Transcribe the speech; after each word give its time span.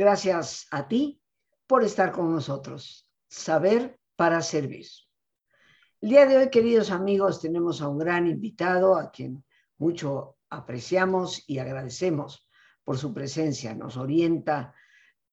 Gracias 0.00 0.66
a 0.70 0.88
ti 0.88 1.20
por 1.66 1.84
estar 1.84 2.10
con 2.10 2.32
nosotros. 2.32 3.06
Saber 3.28 4.00
para 4.16 4.40
servir. 4.40 4.86
El 6.00 6.08
día 6.08 6.24
de 6.24 6.38
hoy, 6.38 6.48
queridos 6.48 6.90
amigos, 6.90 7.38
tenemos 7.38 7.82
a 7.82 7.88
un 7.88 7.98
gran 7.98 8.26
invitado 8.26 8.96
a 8.96 9.10
quien 9.10 9.44
mucho 9.76 10.38
apreciamos 10.48 11.44
y 11.46 11.58
agradecemos 11.58 12.48
por 12.82 12.96
su 12.96 13.12
presencia. 13.12 13.74
Nos 13.74 13.98
orienta 13.98 14.74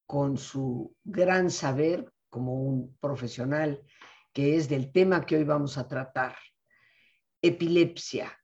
con 0.05 0.35
su 0.37 0.93
gran 1.01 1.49
saber 1.49 2.11
como 2.29 2.55
un 2.55 2.97
profesional 2.99 3.81
que 4.33 4.57
es 4.57 4.67
del 4.67 4.91
tema 4.91 5.25
que 5.25 5.37
hoy 5.37 5.45
vamos 5.45 5.77
a 5.77 5.87
tratar, 5.87 6.35
epilepsia. 7.41 8.36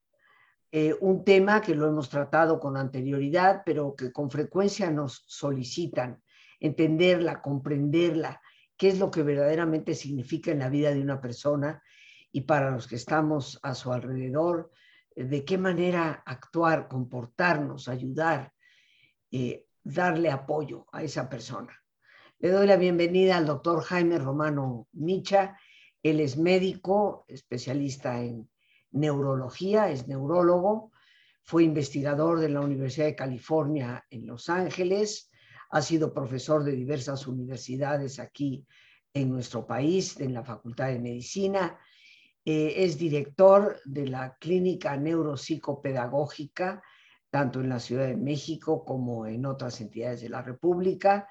Eh, 0.76 0.96
un 1.02 1.24
tema 1.24 1.62
que 1.62 1.76
lo 1.76 1.88
hemos 1.88 2.10
tratado 2.10 2.60
con 2.60 2.78
anterioridad, 2.78 3.62
pero 3.64 3.96
que 3.96 4.12
con 4.12 4.32
frecuencia 4.32 4.90
nos 4.90 5.24
solicitan 5.28 6.20
entenderla, 6.60 7.44
comprenderla, 7.44 8.42
qué 8.76 8.88
es 8.88 8.98
lo 8.98 9.12
que 9.12 9.22
verdaderamente 9.22 9.94
significa 9.94 10.50
en 10.50 10.58
la 10.58 10.70
vida 10.70 10.90
de 10.90 11.00
una 11.00 11.22
persona 11.22 11.84
y 12.32 12.42
para 12.42 12.72
los 12.72 12.88
que 12.88 12.96
estamos 12.96 13.60
a 13.62 13.76
su 13.76 13.94
alrededor, 13.94 14.72
eh, 15.16 15.26
de 15.26 15.46
qué 15.46 15.60
manera 15.60 16.24
actuar, 16.26 16.88
comportarnos, 16.88 17.88
ayudar, 17.88 18.52
eh, 19.30 19.68
darle 19.84 20.32
apoyo 20.32 20.88
a 20.92 21.04
esa 21.04 21.30
persona. 21.30 21.80
Le 22.40 22.50
doy 22.50 22.66
la 22.66 22.78
bienvenida 22.78 23.38
al 23.38 23.46
doctor 23.46 23.84
Jaime 23.84 24.18
Romano 24.18 24.88
Micha. 24.94 25.56
Él 26.02 26.20
es 26.20 26.36
médico, 26.36 27.26
especialista 27.28 28.20
en 28.20 28.50
neurología, 28.94 29.90
es 29.90 30.08
neurólogo, 30.08 30.92
fue 31.42 31.64
investigador 31.64 32.40
de 32.40 32.50
la 32.50 32.62
Universidad 32.62 33.08
de 33.08 33.16
California 33.16 34.06
en 34.10 34.26
Los 34.26 34.50
Ángeles, 34.50 35.30
ha 35.70 35.82
sido 35.82 36.14
profesor 36.14 36.64
de 36.64 36.72
diversas 36.72 37.28
universidades 37.28 38.20
aquí 38.20 38.66
en 39.14 39.30
nuestro 39.30 39.66
país, 39.68 40.20
en 40.20 40.34
la 40.34 40.44
Facultad 40.44 40.88
de 40.88 41.00
Medicina, 41.00 41.78
eh, 42.46 42.84
es 42.84 42.98
director 42.98 43.80
de 43.86 44.08
la 44.08 44.36
Clínica 44.38 44.98
Neuropsicopedagógica, 44.98 46.84
tanto 47.30 47.62
en 47.62 47.70
la 47.70 47.80
Ciudad 47.80 48.08
de 48.08 48.18
México 48.18 48.84
como 48.84 49.26
en 49.26 49.46
otras 49.46 49.80
entidades 49.82 50.22
de 50.22 50.30
la 50.30 50.42
República. 50.42 51.28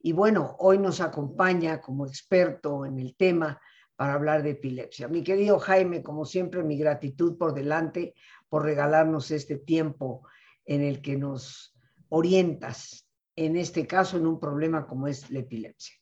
Y 0.00 0.12
bueno, 0.12 0.56
hoy 0.60 0.78
nos 0.78 1.00
acompaña 1.00 1.80
como 1.80 2.06
experto 2.06 2.86
en 2.86 2.98
el 2.98 3.16
tema 3.16 3.60
para 4.02 4.14
hablar 4.14 4.42
de 4.42 4.50
epilepsia. 4.50 5.06
Mi 5.06 5.22
querido 5.22 5.60
Jaime, 5.60 6.02
como 6.02 6.24
siempre, 6.24 6.64
mi 6.64 6.76
gratitud 6.76 7.38
por 7.38 7.54
delante 7.54 8.14
por 8.48 8.64
regalarnos 8.64 9.30
este 9.30 9.58
tiempo 9.58 10.26
en 10.64 10.82
el 10.82 11.00
que 11.00 11.16
nos 11.16 11.76
orientas, 12.08 13.06
en 13.36 13.56
este 13.56 13.86
caso, 13.86 14.16
en 14.16 14.26
un 14.26 14.40
problema 14.40 14.88
como 14.88 15.06
es 15.06 15.30
la 15.30 15.38
epilepsia. 15.38 15.94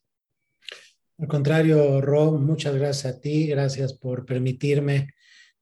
Al 1.18 1.28
contrario, 1.28 2.00
Rob, 2.00 2.40
muchas 2.40 2.74
gracias 2.74 3.16
a 3.16 3.20
ti, 3.20 3.46
gracias 3.46 3.92
por 3.92 4.24
permitirme 4.24 5.08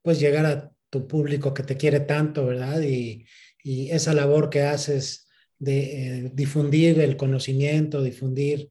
pues 0.01 0.21
llegar 0.21 0.47
a 0.47 0.71
tu 0.91 1.09
público 1.09 1.53
que 1.53 1.65
te 1.65 1.77
quiere 1.77 1.99
tanto, 1.99 2.47
¿verdad? 2.47 2.81
Y, 2.83 3.27
y 3.65 3.91
esa 3.91 4.15
labor 4.15 4.49
que 4.49 4.63
haces 4.63 5.27
de 5.59 5.79
eh, 5.81 6.31
difundir 6.33 7.01
el 7.01 7.17
conocimiento, 7.17 8.01
difundir 8.01 8.69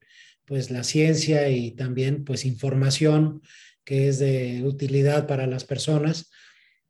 pues 0.48 0.70
la 0.70 0.82
ciencia 0.82 1.48
y 1.50 1.72
también 1.72 2.24
pues 2.24 2.44
información 2.44 3.42
que 3.84 4.08
es 4.08 4.18
de 4.18 4.62
utilidad 4.64 5.26
para 5.26 5.46
las 5.46 5.64
personas. 5.64 6.30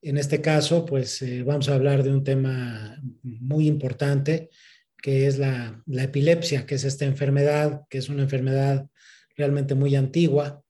En 0.00 0.16
este 0.16 0.40
caso, 0.40 0.86
pues 0.86 1.20
eh, 1.22 1.42
vamos 1.42 1.68
a 1.68 1.74
hablar 1.74 2.02
de 2.02 2.10
un 2.10 2.24
tema 2.24 3.00
muy 3.22 3.66
importante, 3.66 4.48
que 5.02 5.26
es 5.26 5.38
la, 5.38 5.82
la, 5.86 6.04
epilepsia, 6.04 6.66
que 6.66 6.76
es 6.76 6.84
esta 6.84 7.04
enfermedad, 7.04 7.82
que 7.90 7.98
es 7.98 8.08
una 8.08 8.22
enfermedad 8.22 8.88
realmente 9.36 9.74
muy 9.74 9.94
antigua, 9.96 10.62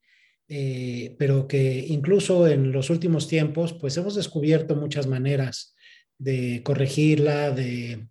eh, 0.48 1.14
pero 1.18 1.46
que 1.46 1.84
incluso 1.88 2.48
en 2.48 2.72
los 2.72 2.90
últimos 2.90 3.28
tiempos, 3.28 3.74
pues 3.74 3.96
hemos 3.96 4.14
descubierto 4.14 4.76
muchas 4.76 5.06
maneras 5.06 5.74
de 6.18 6.62
corregirla, 6.64 7.50
de 7.50 8.08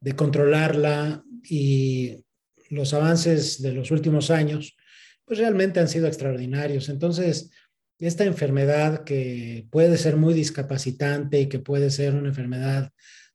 de 0.00 0.12
controlarla 0.14 1.24
y 1.44 2.24
los 2.68 2.94
avances 2.94 3.62
de 3.62 3.72
los 3.72 3.90
últimos 3.90 4.30
años, 4.30 4.76
pues 5.24 5.38
realmente 5.38 5.80
han 5.80 5.88
sido 5.88 6.06
extraordinarios. 6.06 6.88
Entonces, 6.88 7.50
esta 7.98 8.24
enfermedad 8.24 9.04
que 9.04 9.66
puede 9.70 9.96
ser 9.96 10.16
muy 10.16 10.34
discapacitante 10.34 11.40
y 11.40 11.46
que 11.46 11.58
puede 11.58 11.90
ser 11.90 12.14
una 12.14 12.28
enfermedad 12.28 12.92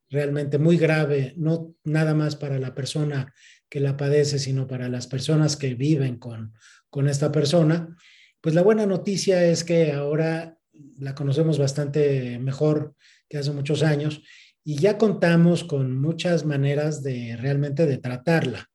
realmente 0.09 0.57
muy 0.57 0.77
grave, 0.77 1.33
no 1.37 1.75
nada 1.83 2.13
más 2.13 2.35
para 2.35 2.59
la 2.59 2.73
persona 2.73 3.33
que 3.69 3.79
la 3.79 3.97
padece, 3.97 4.39
sino 4.39 4.67
para 4.67 4.87
las 4.87 5.07
personas 5.07 5.57
que 5.57 5.73
viven 5.73 6.17
con, 6.17 6.53
con 6.89 7.09
esta 7.09 7.31
persona, 7.31 7.95
pues 8.39 8.55
la 8.55 8.61
buena 8.61 8.85
noticia 8.85 9.43
es 9.45 9.63
que 9.63 9.93
ahora 9.93 10.57
la 10.99 11.15
conocemos 11.15 11.57
bastante 11.57 12.37
mejor 12.39 12.95
que 13.27 13.37
hace 13.37 13.51
muchos 13.51 13.83
años 13.83 14.21
y 14.63 14.75
ya 14.75 14.97
contamos 14.97 15.63
con 15.63 15.99
muchas 15.99 16.45
maneras 16.45 17.03
de 17.03 17.35
realmente 17.37 17.85
de 17.85 17.97
tratarla. 17.97 18.69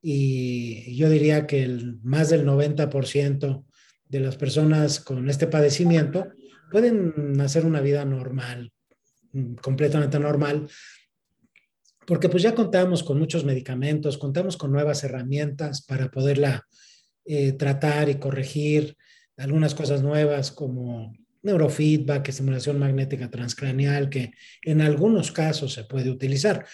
Y 0.00 0.96
yo 0.96 1.10
diría 1.10 1.46
que 1.46 1.66
más 2.02 2.30
del 2.30 2.46
90% 2.46 3.64
de 4.08 4.20
las 4.20 4.36
personas 4.36 5.00
con 5.00 5.28
este 5.28 5.46
padecimiento 5.46 6.28
pueden 6.70 7.40
hacer 7.40 7.66
una 7.66 7.80
vida 7.80 8.04
normal, 8.04 8.72
mm, 9.32 9.54
completamente 9.54 10.18
normal, 10.18 10.68
porque 12.06 12.28
pues 12.28 12.42
ya 12.42 12.54
contamos 12.54 13.02
con 13.02 13.18
muchos 13.18 13.44
medicamentos, 13.44 14.16
contamos 14.16 14.56
con 14.56 14.72
nuevas 14.72 15.04
herramientas 15.04 15.82
para 15.82 16.10
poderla 16.10 16.66
eh, 17.26 17.52
tratar 17.52 18.08
y 18.08 18.14
corregir 18.14 18.96
algunas 19.36 19.74
cosas 19.74 20.02
nuevas 20.02 20.50
como 20.50 21.12
neurofeedback, 21.42 22.28
estimulación 22.28 22.78
magnética 22.78 23.30
transcraneal, 23.30 24.08
que 24.08 24.32
en 24.62 24.80
algunos 24.80 25.32
casos 25.32 25.74
se 25.74 25.84
puede 25.84 26.10
utilizar. 26.10 26.66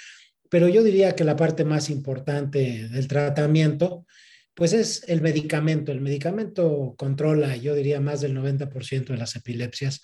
Pero 0.55 0.69
yo 0.69 0.85
diría 0.85 1.17
que 1.17 1.25
la 1.25 1.35
parte 1.35 1.65
más 1.65 1.91
importante 1.91 2.87
del 2.87 3.09
tratamiento, 3.09 4.07
pues 4.55 4.73
es 4.73 5.03
el 5.09 5.21
medicamento. 5.21 5.91
El 5.91 6.01
medicamento 6.01 6.95
controla, 6.97 7.57
yo 7.57 7.75
diría, 7.75 8.01
más 8.01 8.21
del 8.21 8.37
90% 8.37 9.07
de 9.07 9.17
las 9.17 9.35
epilepsias. 9.35 10.01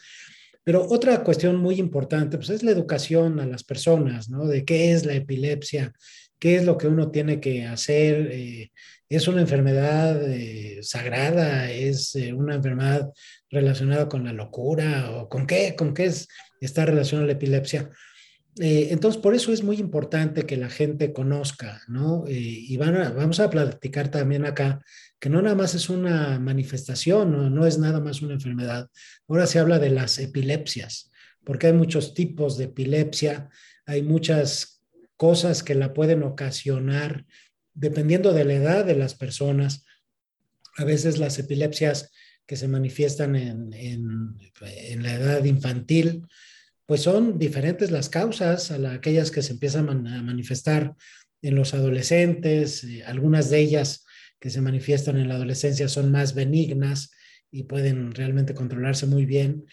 Pero 0.65 0.89
otra 0.91 1.23
cuestión 1.23 1.55
muy 1.55 1.77
importante, 1.77 2.37
pues 2.37 2.51
es 2.51 2.65
la 2.65 2.73
educación 2.73 3.39
a 3.39 3.47
las 3.47 3.63
personas, 3.63 4.29
¿no? 4.29 4.45
De 4.45 4.65
qué 4.65 4.91
es 4.91 5.07
la 5.07 5.15
epilepsia, 5.15 5.93
qué 6.41 6.57
es 6.57 6.65
lo 6.65 6.77
que 6.77 6.89
uno 6.89 7.13
tiene 7.13 7.39
que 7.39 7.67
hacer. 7.67 8.31
Eh, 8.33 8.73
es 9.09 9.29
una 9.29 9.43
enfermedad 9.43 10.21
eh, 10.29 10.81
sagrada, 10.83 11.71
es 11.71 12.17
eh, 12.17 12.33
una 12.33 12.57
enfermedad 12.57 13.09
relacionada 13.51 14.09
con 14.09 14.25
la 14.25 14.33
locura 14.33 15.13
o 15.13 15.29
con 15.29 15.47
qué, 15.47 15.77
con 15.77 15.95
qué 15.95 16.07
es, 16.07 16.27
está 16.61 16.87
relacionada 16.87 17.29
la 17.29 17.35
epilepsia. 17.35 17.89
Eh, 18.59 18.89
entonces, 18.91 19.21
por 19.21 19.35
eso 19.35 19.53
es 19.53 19.63
muy 19.63 19.77
importante 19.77 20.45
que 20.45 20.57
la 20.57 20.69
gente 20.69 21.13
conozca, 21.13 21.83
¿no? 21.89 22.25
y 22.27 22.77
van 22.77 22.95
vamos 23.17 23.39
a 23.39 23.49
platicar 23.49 24.11
también 24.11 24.45
acá 24.45 24.81
que 25.21 25.29
no 25.29 25.43
nada 25.43 25.55
más 25.55 25.75
es 25.75 25.91
una 25.91 26.41
manifestación, 26.41 27.55
no, 27.55 27.67
es 27.67 27.79
nada 27.79 28.01
más 28.01 28.23
una 28.23 28.35
enfermedad. 28.35 28.89
Ahora 29.29 29.47
se 29.47 29.59
habla 29.59 29.79
de 29.79 29.91
las 29.91 30.19
epilepsias, 30.19 31.11
porque 31.45 31.67
hay 31.67 31.75
muchos 31.75 32.15
tipos 32.15 32.57
de 32.57 32.65
epilepsia, 32.65 33.51
hay 33.85 34.03
muchas 34.03 34.83
cosas 35.17 35.63
que 35.63 35.75
la 35.75 35.93
pueden 35.93 36.23
ocasionar 36.23 37.27
dependiendo 37.75 38.33
de 38.33 38.45
la 38.47 38.55
edad 38.55 38.85
de 38.87 38.97
las 38.97 39.15
personas. 39.15 39.85
A 40.79 40.85
veces 40.85 41.19
las 41.19 41.39
epilepsias 41.39 42.11
que 42.47 42.57
se 42.57 42.67
manifiestan 42.67 43.37
en, 43.37 44.39
la 45.03 45.15
edad 45.15 45.45
infantil, 45.45 46.27
pues 46.91 47.03
son 47.03 47.39
diferentes 47.39 47.93
las 47.93 48.09
causas 48.09 48.73
a 48.73 48.93
aquellas 48.93 49.31
que 49.31 49.43
se 49.43 49.53
empiezan 49.53 49.89
a 50.09 50.23
manifestar 50.25 50.97
en 51.41 51.55
los 51.55 51.73
adolescentes. 51.73 52.83
Eh, 52.83 53.05
algunas 53.05 53.49
de 53.49 53.61
ellas 53.61 54.05
que 54.41 54.51
se 54.51 54.61
manifiestan 54.61 55.17
en 55.17 55.29
la 55.29 55.37
adolescencia 55.37 55.87
son 55.87 56.11
más 56.11 56.35
benignas 56.35 57.13
y 57.53 57.63
pueden 57.63 58.13
realmente 58.13 58.55
controlarse 58.55 59.07
muy 59.07 59.25
bien, 59.25 59.67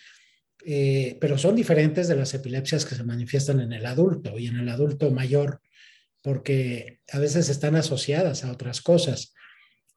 eh, 0.63 1.17
pero 1.19 1.39
son 1.39 1.55
diferentes 1.55 2.07
de 2.07 2.15
las 2.15 2.35
epilepsias 2.35 2.85
que 2.85 2.93
se 2.93 3.03
manifiestan 3.03 3.61
en 3.61 3.73
el 3.73 3.87
adulto 3.87 4.37
y 4.37 4.45
en 4.45 4.57
el 4.57 4.69
adulto 4.69 5.09
mayor, 5.09 5.59
porque 6.21 6.99
a 7.11 7.17
veces 7.17 7.49
están 7.49 7.75
asociadas 7.75 8.43
a 8.43 8.51
otras 8.51 8.79
cosas. 8.79 9.33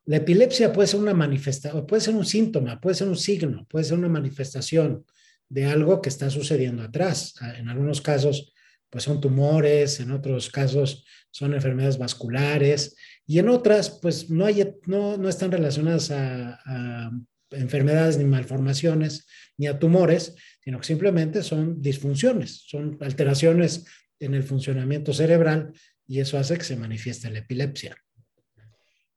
La 0.07 0.17
epilepsia 0.17 0.73
puede 0.73 0.89
ser 0.89 1.01
una 1.01 1.13
manifestación, 1.13 1.87
puede 1.87 2.01
ser 2.01 2.15
un 2.15 2.25
síntoma, 2.25 2.81
puede 2.81 2.95
ser 2.95 3.09
un 3.09 3.19
signo, 3.19 3.67
puede 3.69 3.85
ser 3.85 3.99
una 3.99 4.09
manifestación 4.09 5.05
de 5.51 5.67
algo 5.67 6.01
que 6.01 6.09
está 6.09 6.31
sucediendo 6.31 6.83
atrás. 6.83 7.35
En 7.59 7.69
algunos 7.69 8.01
casos, 8.01 8.55
pues 8.89 9.05
son 9.05 9.21
tumores, 9.21 10.01
en 10.01 10.13
otros 10.13 10.49
casos 10.49 11.05
son 11.31 11.53
enfermedades 11.55 11.99
vasculares 11.99 12.97
y 13.27 13.39
en 13.39 13.49
otras, 13.49 13.91
pues 14.01 14.31
no, 14.31 14.47
hay, 14.47 14.75
no, 14.87 15.17
no 15.17 15.29
están 15.29 15.53
relacionadas 15.53 16.11
a, 16.11 16.59
a 16.65 17.11
enfermedades 17.51 18.17
ni 18.17 18.25
malformaciones 18.25 19.27
ni 19.59 19.67
a 19.67 19.79
tumores, 19.79 20.35
sino 20.65 20.79
que 20.79 20.87
simplemente 20.87 21.43
son 21.43 21.83
disfunciones, 21.83 22.65
son 22.67 22.97
alteraciones 23.01 23.85
en 24.19 24.35
el 24.35 24.43
funcionamiento 24.43 25.13
cerebral 25.13 25.73
y 26.07 26.21
eso 26.21 26.39
hace 26.39 26.57
que 26.59 26.65
se 26.65 26.77
manifieste 26.77 27.31
la 27.31 27.41
epilepsia. 27.41 27.97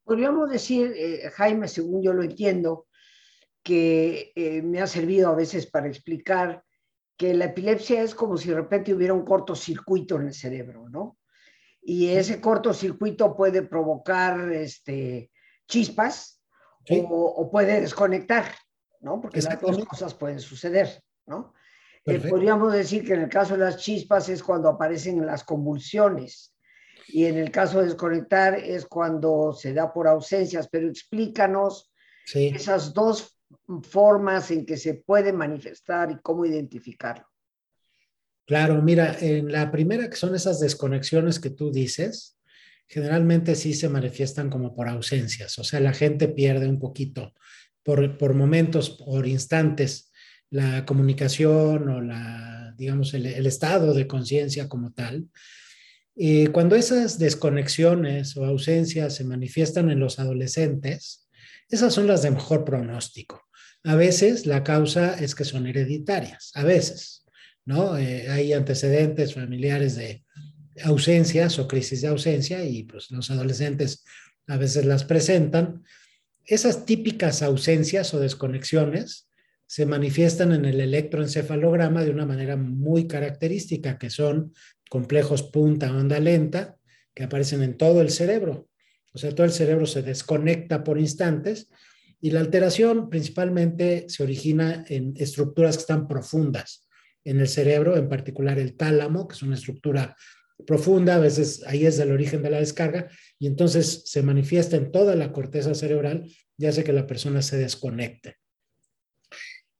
Podríamos 0.04 0.50
decir, 0.50 0.92
eh, 0.96 1.30
Jaime, 1.34 1.66
según 1.68 2.02
yo 2.02 2.12
lo 2.12 2.22
entiendo, 2.22 2.86
que 3.64 4.32
eh, 4.36 4.62
me 4.62 4.80
ha 4.80 4.86
servido 4.86 5.30
a 5.30 5.34
veces 5.34 5.66
para 5.66 5.88
explicar 5.88 6.62
que 7.16 7.32
la 7.32 7.46
epilepsia 7.46 8.02
es 8.02 8.14
como 8.14 8.36
si 8.36 8.50
de 8.50 8.56
repente 8.56 8.92
hubiera 8.92 9.14
un 9.14 9.24
cortocircuito 9.24 10.16
en 10.16 10.26
el 10.26 10.34
cerebro, 10.34 10.88
¿no? 10.90 11.18
Y 11.80 12.08
ese 12.08 12.40
cortocircuito 12.40 13.34
puede 13.34 13.62
provocar 13.62 14.52
este, 14.52 15.30
chispas 15.66 16.42
o, 17.08 17.50
puede 17.50 17.80
desconectar, 17.80 18.44
¿no? 19.00 19.20
Porque 19.20 19.40
las 19.40 19.60
dos 19.60 19.84
cosas 19.86 20.14
pueden 20.14 20.40
suceder, 20.40 21.02
¿no? 21.26 21.54
Eh, 22.04 22.20
podríamos 22.28 22.72
decir 22.72 23.06
que 23.06 23.14
en 23.14 23.22
el 23.22 23.28
caso 23.30 23.54
de 23.54 23.64
las 23.64 23.78
chispas 23.78 24.28
es 24.28 24.42
cuando 24.42 24.68
aparecen 24.68 25.24
las 25.24 25.42
convulsiones 25.42 26.54
y 27.08 27.24
en 27.24 27.38
el 27.38 27.50
caso 27.50 27.78
de 27.78 27.86
desconectar 27.86 28.54
es 28.58 28.84
cuando 28.84 29.54
se 29.54 29.72
da 29.72 29.90
por 29.90 30.06
ausencias, 30.06 30.68
pero 30.68 30.88
explícanos 30.88 31.90
esas 32.34 32.92
dos 32.92 33.33
formas 33.82 34.50
en 34.50 34.64
que 34.66 34.76
se 34.76 34.94
puede 34.94 35.32
manifestar 35.32 36.10
y 36.10 36.18
cómo 36.22 36.44
identificarlo. 36.44 37.26
Claro, 38.46 38.82
mira, 38.82 39.16
en 39.20 39.50
la 39.50 39.70
primera 39.70 40.10
que 40.10 40.16
son 40.16 40.34
esas 40.34 40.60
desconexiones 40.60 41.40
que 41.40 41.50
tú 41.50 41.72
dices, 41.72 42.38
generalmente 42.86 43.54
sí 43.54 43.72
se 43.72 43.88
manifiestan 43.88 44.50
como 44.50 44.74
por 44.74 44.88
ausencias, 44.88 45.58
o 45.58 45.64
sea, 45.64 45.80
la 45.80 45.94
gente 45.94 46.28
pierde 46.28 46.68
un 46.68 46.78
poquito 46.78 47.32
por, 47.82 48.18
por 48.18 48.34
momentos, 48.34 48.90
por 48.90 49.26
instantes, 49.26 50.12
la 50.50 50.84
comunicación 50.84 51.88
o 51.88 52.00
la, 52.00 52.74
digamos, 52.76 53.14
el, 53.14 53.46
estado 53.46 53.92
de 53.94 54.06
conciencia 54.06 54.68
como 54.68 54.92
tal. 54.92 55.28
Y 56.14 56.46
cuando 56.46 56.76
esas 56.76 57.18
desconexiones 57.18 58.36
o 58.36 58.44
ausencias 58.44 59.16
se 59.16 59.24
manifiestan 59.24 59.90
en 59.90 59.98
los 59.98 60.18
adolescentes, 60.18 61.28
esas 61.68 61.92
son 61.92 62.06
las 62.06 62.22
de 62.22 62.30
mejor 62.30 62.64
pronóstico. 62.64 63.43
A 63.84 63.96
veces 63.96 64.46
la 64.46 64.64
causa 64.64 65.14
es 65.14 65.34
que 65.34 65.44
son 65.44 65.66
hereditarias, 65.66 66.52
a 66.54 66.64
veces, 66.64 67.26
¿no? 67.66 67.98
Eh, 67.98 68.30
hay 68.30 68.54
antecedentes 68.54 69.34
familiares 69.34 69.94
de 69.96 70.24
ausencias 70.82 71.58
o 71.58 71.68
crisis 71.68 72.00
de 72.00 72.08
ausencia 72.08 72.64
y 72.64 72.84
pues 72.84 73.10
los 73.10 73.30
adolescentes 73.30 74.02
a 74.46 74.56
veces 74.56 74.86
las 74.86 75.04
presentan. 75.04 75.84
Esas 76.46 76.86
típicas 76.86 77.42
ausencias 77.42 78.12
o 78.14 78.20
desconexiones 78.20 79.28
se 79.66 79.86
manifiestan 79.86 80.52
en 80.52 80.64
el 80.64 80.80
electroencefalograma 80.80 82.04
de 82.04 82.10
una 82.10 82.26
manera 82.26 82.56
muy 82.56 83.06
característica, 83.06 83.98
que 83.98 84.10
son 84.10 84.52
complejos 84.88 85.42
punta 85.42 85.92
onda 85.92 86.20
lenta 86.20 86.76
que 87.14 87.24
aparecen 87.24 87.62
en 87.62 87.76
todo 87.76 88.00
el 88.00 88.10
cerebro. 88.10 88.68
O 89.12 89.18
sea, 89.18 89.34
todo 89.34 89.44
el 89.44 89.52
cerebro 89.52 89.86
se 89.86 90.02
desconecta 90.02 90.84
por 90.84 90.98
instantes 90.98 91.68
y 92.20 92.30
la 92.30 92.40
alteración 92.40 93.08
principalmente 93.08 94.06
se 94.08 94.22
origina 94.22 94.84
en 94.88 95.14
estructuras 95.16 95.76
que 95.76 95.82
están 95.82 96.08
profundas 96.08 96.88
en 97.24 97.40
el 97.40 97.48
cerebro, 97.48 97.96
en 97.96 98.08
particular 98.08 98.58
el 98.58 98.76
tálamo, 98.76 99.26
que 99.26 99.34
es 99.34 99.42
una 99.42 99.56
estructura 99.56 100.16
profunda, 100.66 101.16
a 101.16 101.20
veces 101.20 101.62
ahí 101.66 101.86
es 101.86 101.98
el 101.98 102.12
origen 102.12 102.42
de 102.42 102.50
la 102.50 102.60
descarga, 102.60 103.08
y 103.38 103.46
entonces 103.46 104.02
se 104.06 104.22
manifiesta 104.22 104.76
en 104.76 104.92
toda 104.92 105.16
la 105.16 105.32
corteza 105.32 105.74
cerebral 105.74 106.30
y 106.56 106.66
hace 106.66 106.84
que 106.84 106.92
la 106.92 107.06
persona 107.06 107.42
se 107.42 107.56
desconecte. 107.56 108.36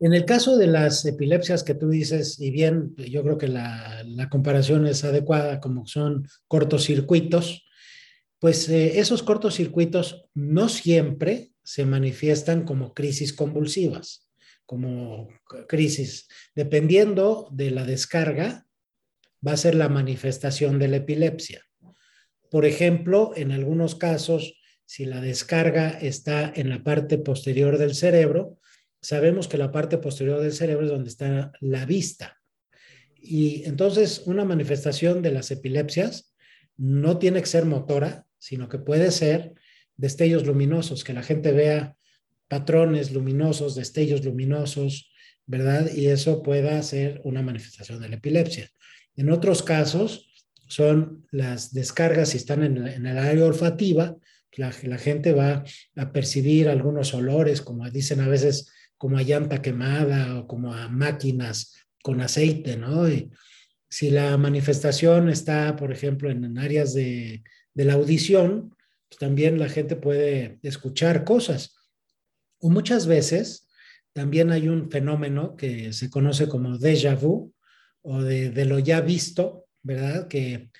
En 0.00 0.12
el 0.12 0.24
caso 0.24 0.58
de 0.58 0.66
las 0.66 1.04
epilepsias 1.06 1.62
que 1.62 1.74
tú 1.74 1.88
dices, 1.88 2.40
y 2.40 2.50
bien, 2.50 2.94
yo 2.96 3.22
creo 3.22 3.38
que 3.38 3.48
la, 3.48 4.04
comparación 4.30 4.86
es 4.86 5.04
adecuada, 5.04 5.60
como 5.60 5.86
son 5.86 6.26
cortocircuitos, 6.48 7.64
pues 8.40 8.68
eh, 8.68 8.98
esos 8.98 9.22
cortocircuitos 9.22 10.26
no 10.34 10.68
siempre 10.68 11.53
se 11.64 11.84
manifiestan 11.84 12.64
como 12.64 12.94
crisis 12.94 13.32
convulsivas, 13.32 14.28
como 14.66 15.28
crisis. 15.66 16.28
Dependiendo 16.54 17.48
de 17.50 17.70
la 17.70 17.84
descarga, 17.84 18.66
va 19.46 19.52
a 19.52 19.56
ser 19.56 19.74
la 19.74 19.88
manifestación 19.88 20.78
de 20.78 20.88
la 20.88 20.96
epilepsia. 20.98 21.66
Por 22.50 22.66
ejemplo, 22.66 23.32
en 23.34 23.50
algunos 23.50 23.94
casos, 23.94 24.60
si 24.84 25.06
la 25.06 25.20
descarga 25.20 25.90
está 25.90 26.52
en 26.54 26.68
la 26.68 26.84
parte 26.84 27.18
posterior 27.18 27.78
del 27.78 27.94
cerebro, 27.94 28.58
sabemos 29.00 29.48
que 29.48 29.58
la 29.58 29.72
parte 29.72 29.98
posterior 29.98 30.40
del 30.40 30.52
cerebro 30.52 30.84
es 30.84 30.92
donde 30.92 31.10
está 31.10 31.52
la 31.60 31.84
vista. 31.84 32.40
Y 33.16 33.64
entonces 33.64 34.22
una 34.26 34.44
manifestación 34.44 35.22
de 35.22 35.32
las 35.32 35.50
epilepsias 35.50 36.34
no 36.76 37.18
tiene 37.18 37.40
que 37.40 37.46
ser 37.46 37.64
motora, 37.64 38.26
sino 38.38 38.68
que 38.68 38.78
puede 38.78 39.10
ser 39.10 39.54
destellos 39.96 40.46
luminosos, 40.46 41.04
que 41.04 41.12
la 41.12 41.22
gente 41.22 41.52
vea 41.52 41.96
patrones 42.48 43.12
luminosos, 43.12 43.74
destellos 43.74 44.24
luminosos, 44.24 45.10
¿verdad? 45.46 45.90
Y 45.94 46.06
eso 46.06 46.42
pueda 46.42 46.82
ser 46.82 47.20
una 47.24 47.42
manifestación 47.42 48.00
de 48.00 48.08
la 48.08 48.16
epilepsia. 48.16 48.70
En 49.16 49.30
otros 49.30 49.62
casos 49.62 50.30
son 50.68 51.26
las 51.30 51.72
descargas 51.72 52.30
si 52.30 52.38
están 52.38 52.62
en, 52.62 53.06
el 53.06 53.18
área 53.18 53.44
olfativa, 53.44 54.16
la, 54.56 54.98
gente 54.98 55.32
va 55.32 55.64
a 55.96 56.12
percibir 56.12 56.68
algunos 56.68 57.12
olores, 57.12 57.60
como 57.60 57.90
dicen 57.90 58.20
a 58.20 58.28
veces, 58.28 58.70
como 58.96 59.18
a 59.18 59.22
llanta 59.22 59.60
quemada 59.60 60.38
o 60.38 60.46
como 60.46 60.72
a 60.72 60.88
máquinas 60.88 61.74
con 62.02 62.20
aceite, 62.20 62.76
¿no? 62.76 63.04
Si 63.88 64.10
la 64.10 64.36
manifestación 64.36 65.28
está, 65.28 65.76
por 65.76 65.92
ejemplo, 65.92 66.30
en, 66.30 66.56
áreas 66.58 66.94
de, 66.94 67.42
de, 67.74 67.84
la 67.84 67.94
audición, 67.94 68.73
pues 69.14 69.18
también 69.18 69.58
la 69.58 69.68
gente 69.68 69.96
puede 69.96 70.58
escuchar 70.62 71.24
cosas. 71.24 71.76
O 72.58 72.68
muchas 72.70 73.06
veces 73.06 73.68
también 74.12 74.50
hay 74.50 74.68
un 74.68 74.90
fenómeno 74.90 75.56
que 75.56 75.92
se 75.92 76.10
conoce 76.10 76.48
como 76.48 76.78
déjà 76.78 77.14
vu, 77.14 77.52
o 78.02 78.22
de, 78.22 78.64
lo 78.64 78.78
ya 78.78 79.00
visto, 79.00 79.66
¿verdad? 79.82 80.28
Que 80.28 80.70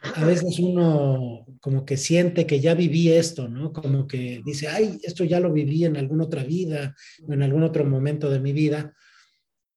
a 0.00 0.24
veces 0.24 0.58
uno 0.58 1.46
como 1.60 1.84
que 1.84 1.96
siente 1.96 2.46
que 2.46 2.60
ya 2.60 2.74
viví 2.74 3.10
esto, 3.10 3.48
¿no? 3.48 3.72
Como 3.72 4.06
que 4.06 4.42
dice, 4.44 4.68
ay, 4.68 4.98
esto 5.02 5.24
ya 5.24 5.40
lo 5.40 5.52
viví 5.52 5.84
en 5.84 5.96
alguna 5.96 6.24
otra 6.24 6.44
vida 6.44 6.94
o 7.26 7.32
en 7.32 7.42
algún 7.42 7.62
otro 7.62 7.84
momento 7.84 8.30
de 8.30 8.40
mi 8.40 8.52
vida, 8.52 8.94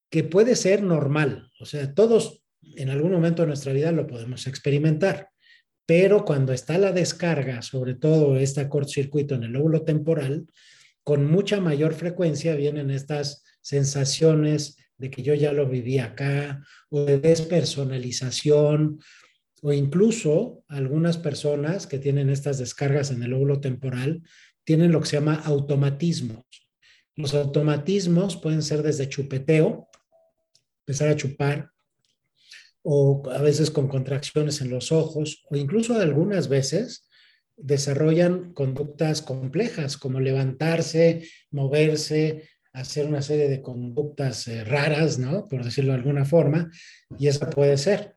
que 0.10 0.24
puede 0.24 0.55
ser 0.55 0.84
normal. 0.84 1.51
O 1.60 1.65
sea, 1.65 1.93
todos 1.93 2.43
en 2.75 2.89
algún 2.89 3.12
momento 3.12 3.43
de 3.43 3.48
nuestra 3.48 3.72
vida 3.72 3.91
lo 3.91 4.07
podemos 4.07 4.48
experimentar, 4.48 5.29
pero 5.89 6.24
cuando 6.24 6.53
está 6.53 6.77
la 6.77 6.91
descarga, 6.91 7.63
sobre 7.63 7.96
todo 7.96 8.38
este 8.38 8.69
cortocircuito 8.69 9.34
en 9.34 9.41
el 9.41 9.53
lóbulo 9.53 9.81
temporal, 9.81 10.46
con 11.03 11.25
mucha 11.25 11.60
mayor 11.62 11.96
frecuencia 11.96 12.53
vienen 12.53 12.91
estas 12.91 13.43
sensaciones 13.62 14.77
de 15.00 15.10
que 15.10 15.24
yo 15.24 15.34
ya 15.34 15.51
lo 15.51 15.67
viví 15.67 15.98
acá, 15.98 16.63
o 16.91 17.05
de 17.05 17.17
despersonalización, 17.17 19.00
o 19.63 19.74
incluso 19.74 20.63
algunas 20.67 21.17
personas 21.17 21.88
que 21.88 21.98
tienen 21.98 22.29
estas 22.29 22.60
descargas 22.60 23.10
en 23.10 23.24
el 23.24 23.34
óvulo 23.34 23.60
temporal 23.60 24.22
tienen 24.63 24.91
lo 24.91 25.01
que 25.01 25.08
se 25.08 25.17
llama 25.17 25.41
automatismos. 25.43 26.46
Los 27.15 27.34
automatismos 27.34 28.38
pueden 28.38 28.62
ser 28.62 28.84
desde 28.84 29.10
chupeteo, 29.10 29.89
empezar 30.86 31.08
a 31.08 31.15
chupar, 31.15 31.72
o 32.91 33.22
a 33.29 33.39
veces 33.43 33.69
con 33.69 33.88
contracciones 33.88 34.62
en 34.62 34.72
los 34.72 34.91
ojos, 34.91 35.46
o 35.51 35.55
incluso 35.55 35.93
algunas 35.93 36.48
veces 36.48 37.08
desarrollan 37.55 38.51
conductas 38.53 39.22
complejas 39.22 39.96
como 39.96 40.19
levantarse, 40.19 41.29
moverse, 41.51 42.50
hacer 42.74 43.05
una 43.05 43.22
serie 43.22 43.48
de 43.48 43.62
conductas 43.62 44.48
eh, 44.48 44.63
raras, 44.63 45.19
¿no? 45.19 45.48
Por 45.48 45.63
decirlo 45.63 45.91
de 45.91 46.00
alguna 46.00 46.25
forma, 46.25 46.72
y 47.19 47.27
esa 47.27 47.51
puede 47.51 47.77
ser. 47.77 48.15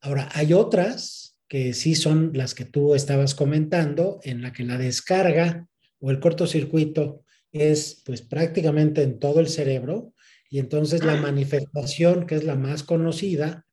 Ahora, 0.00 0.28
hay 0.32 0.52
otras 0.52 1.36
que 1.48 1.74
sí 1.74 1.96
son 1.96 2.30
las 2.34 2.54
que 2.54 2.66
tú 2.66 2.94
estabas 2.94 3.34
comentando, 3.34 4.20
en 4.22 4.42
la 4.42 4.52
que 4.52 4.62
la 4.62 4.78
descarga 4.78 5.66
o 5.98 6.12
el 6.12 6.20
cortocircuito 6.20 7.24
es 7.50 8.00
pues 8.06 8.22
prácticamente 8.22 9.02
en 9.02 9.18
todo 9.18 9.40
el 9.40 9.48
cerebro, 9.48 10.14
y 10.48 10.60
entonces 10.60 11.02
la 11.02 11.16
manifestación, 11.16 12.26
que 12.28 12.36
es 12.36 12.44
la 12.44 12.54
más 12.54 12.84
conocida, 12.84 13.63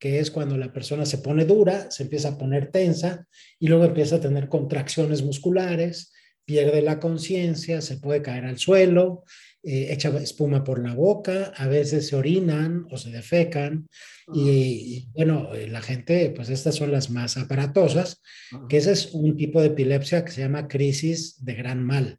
que 0.00 0.18
es 0.18 0.30
cuando 0.30 0.56
la 0.56 0.72
persona 0.72 1.04
se 1.04 1.18
pone 1.18 1.44
dura, 1.44 1.90
se 1.90 2.04
empieza 2.04 2.30
a 2.30 2.38
poner 2.38 2.70
tensa 2.70 3.28
y 3.58 3.68
luego 3.68 3.84
empieza 3.84 4.16
a 4.16 4.20
tener 4.20 4.48
contracciones 4.48 5.22
musculares, 5.22 6.12
pierde 6.46 6.80
la 6.80 6.98
conciencia, 6.98 7.82
se 7.82 7.98
puede 7.98 8.22
caer 8.22 8.46
al 8.46 8.58
suelo, 8.58 9.24
eh, 9.62 9.88
echa 9.90 10.08
espuma 10.18 10.64
por 10.64 10.82
la 10.82 10.94
boca, 10.94 11.52
a 11.54 11.68
veces 11.68 12.08
se 12.08 12.16
orinan 12.16 12.86
o 12.90 12.96
se 12.96 13.10
defecan. 13.10 13.88
Y, 14.32 15.08
bueno, 15.12 15.54
eh, 15.54 15.68
la 15.68 15.82
gente, 15.82 16.32
pues 16.34 16.48
estas 16.48 16.76
son 16.76 16.92
las 16.92 17.10
más 17.10 17.36
aparatosas, 17.36 18.22
que 18.70 18.78
ese 18.78 18.92
es 18.92 19.10
un 19.12 19.36
tipo 19.36 19.60
de 19.60 19.66
epilepsia 19.68 20.24
que 20.24 20.32
se 20.32 20.40
llama 20.40 20.66
crisis 20.66 21.44
de 21.44 21.54
gran 21.54 21.84
mal 21.84 22.18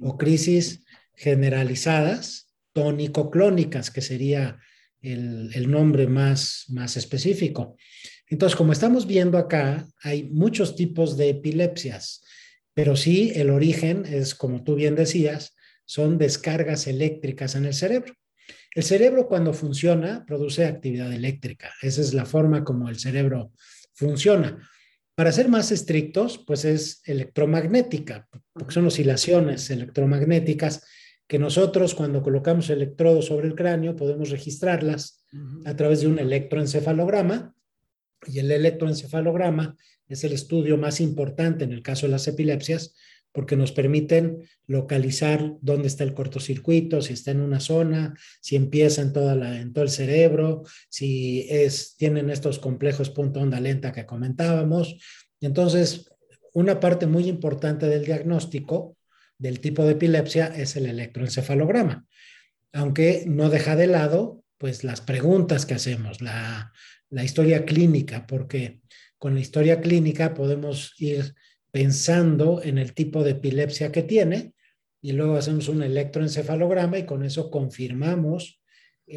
o 0.00 0.16
crisis 0.16 0.84
generalizadas 1.14 2.54
tónico-clónicas, 2.72 3.90
que 3.90 4.00
sería 4.00 4.60
el, 5.00 5.70
nombre 5.70 6.06
más, 6.06 6.64
más 6.68 6.96
específico. 6.96 7.76
Entonces, 8.28 8.56
como 8.56 8.72
estamos 8.72 9.06
viendo 9.06 9.38
acá, 9.38 9.86
hay 10.02 10.24
muchos 10.24 10.76
tipos 10.76 11.16
de 11.16 11.30
epilepsias 11.30 12.22
Pero 12.74 12.96
sí, 12.96 13.32
el 13.34 13.50
origen 13.50 14.04
es, 14.06 14.34
como 14.34 14.62
tú 14.62 14.74
bien 14.74 14.94
decías, 14.94 15.56
son 15.84 16.18
descargas 16.18 16.86
eléctricas 16.86 17.54
en 17.54 17.64
el 17.64 17.74
cerebro. 17.74 18.14
El 18.74 18.82
cerebro 18.84 19.26
cuando 19.26 19.52
funciona 19.54 20.24
produce 20.26 20.66
actividad 20.66 21.12
eléctrica. 21.12 21.72
Esa 21.82 22.00
es 22.00 22.14
la 22.14 22.26
forma 22.26 22.64
como 22.64 22.88
el 22.88 22.98
cerebro 22.98 23.52
funciona. 23.94 24.68
Para 25.16 25.32
ser 25.32 25.48
más 25.48 25.72
estrictos, 25.72 26.44
pues 26.46 26.64
es 26.64 27.02
electromagnética, 27.04 28.28
porque 28.52 28.72
son 28.72 28.86
oscilaciones 28.86 29.68
electromagnéticas 29.70 30.86
que 31.28 31.38
nosotros 31.38 31.94
cuando 31.94 32.22
colocamos 32.22 32.70
electrodos 32.70 33.26
sobre 33.26 33.46
el 33.46 33.54
cráneo 33.54 33.94
podemos 33.94 34.30
registrarlas 34.30 35.26
a 35.66 35.76
través 35.76 36.00
de 36.00 36.08
un 36.08 36.18
electroencefalograma. 36.18 37.54
Y 38.26 38.40
el 38.40 38.50
electroencefalograma 38.50 39.76
es 40.08 40.24
el 40.24 40.32
estudio 40.32 40.78
más 40.78 41.00
importante 41.00 41.64
en 41.64 41.72
el 41.72 41.82
caso 41.82 42.06
de 42.06 42.12
las 42.12 42.26
epilepsias 42.26 42.94
porque 43.30 43.56
nos 43.56 43.72
permiten 43.72 44.42
localizar 44.66 45.54
dónde 45.60 45.86
está 45.86 46.02
el 46.02 46.14
cortocircuito, 46.14 47.02
si 47.02 47.12
está 47.12 47.30
en 47.30 47.42
una 47.42 47.60
zona, 47.60 48.14
si 48.40 48.56
empieza 48.56 49.02
en, 49.02 49.12
toda 49.12 49.36
la, 49.36 49.60
en 49.60 49.72
todo 49.74 49.84
el 49.84 49.90
cerebro, 49.90 50.62
si 50.88 51.46
es, 51.50 51.94
tienen 51.96 52.30
estos 52.30 52.58
complejos 52.58 53.10
punto 53.10 53.40
onda 53.40 53.60
lenta 53.60 53.92
que 53.92 54.06
comentábamos. 54.06 54.96
Entonces, 55.40 56.10
una 56.54 56.80
parte 56.80 57.06
muy 57.06 57.28
importante 57.28 57.86
del 57.86 58.06
diagnóstico 58.06 58.97
del 59.38 59.60
tipo 59.60 59.84
de 59.84 59.92
epilepsia 59.92 60.46
es 60.46 60.76
el 60.76 60.86
electroencefalograma, 60.86 62.06
aunque 62.72 63.24
no 63.26 63.48
deja 63.48 63.76
de 63.76 63.86
lado 63.86 64.44
pues 64.58 64.82
las 64.82 65.00
preguntas 65.00 65.64
que 65.64 65.74
hacemos, 65.74 66.20
la, 66.20 66.72
la 67.10 67.24
historia 67.24 67.64
clínica, 67.64 68.26
porque 68.26 68.80
con 69.16 69.34
la 69.34 69.40
historia 69.40 69.80
clínica 69.80 70.34
podemos 70.34 70.94
ir 70.98 71.34
pensando 71.70 72.60
en 72.62 72.78
el 72.78 72.92
tipo 72.92 73.22
de 73.22 73.32
epilepsia 73.32 73.92
que 73.92 74.02
tiene 74.02 74.54
y 75.00 75.12
luego 75.12 75.36
hacemos 75.36 75.68
un 75.68 75.82
electroencefalograma 75.82 76.98
y 76.98 77.06
con 77.06 77.24
eso 77.24 77.50
confirmamos 77.50 78.60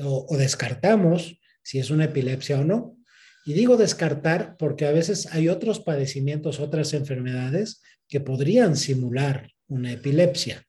o, 0.04 0.28
o, 0.30 0.38
descartamos 0.38 1.40
si 1.63 1.80
es 1.80 1.90
una 1.90 2.06
epilepsia 2.06 2.60
o 2.60 2.63
no. 2.63 2.98
Y 3.46 3.54
digo 3.54 3.78
descartar 3.78 4.56
porque 4.58 4.86
a 4.86 4.92
veces 4.92 5.34
hay 5.34 5.50
otros 5.50 5.80
padecimientos, 5.80 6.60
otras 6.60 6.94
enfermedades 6.94 7.82
que 8.08 8.20
podrían 8.20 8.75
simular 8.75 9.50
una 9.72 9.92
epilepsia. 9.92 10.63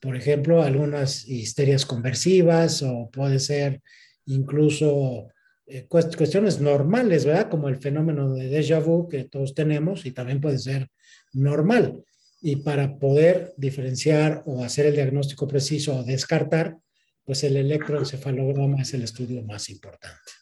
Por 0.00 0.16
ejemplo, 0.16 0.62
algunas 0.62 1.28
histerias 1.28 1.86
conversivas 1.86 2.82
o 2.82 3.08
puede 3.12 3.38
ser 3.38 3.80
incluso 4.26 5.28
eh, 5.66 5.86
cuestiones 5.86 6.60
normales, 6.60 7.24
¿verdad? 7.24 7.48
Como 7.48 7.68
el 7.68 7.76
fenómeno 7.76 8.32
de 8.32 8.50
déjà 8.50 8.80
vu 8.82 9.08
que 9.08 9.24
todos 9.24 9.54
tenemos 9.54 10.04
y 10.06 10.10
también 10.10 10.40
puede 10.40 10.58
ser 10.58 10.88
normal. 11.32 12.04
Y 12.40 12.56
para 12.56 12.98
poder 12.98 13.54
diferenciar 13.56 14.42
o 14.46 14.64
hacer 14.64 14.86
el 14.86 14.94
diagnóstico 14.94 15.46
preciso 15.46 15.98
o 15.98 16.02
descartar, 16.02 16.78
pues 17.24 17.44
el 17.44 17.56
electroencefalograma 17.56 18.82
es 18.82 18.94
el 18.94 19.02
estudio 19.04 19.44
más 19.44 19.70
importante. 19.70 20.32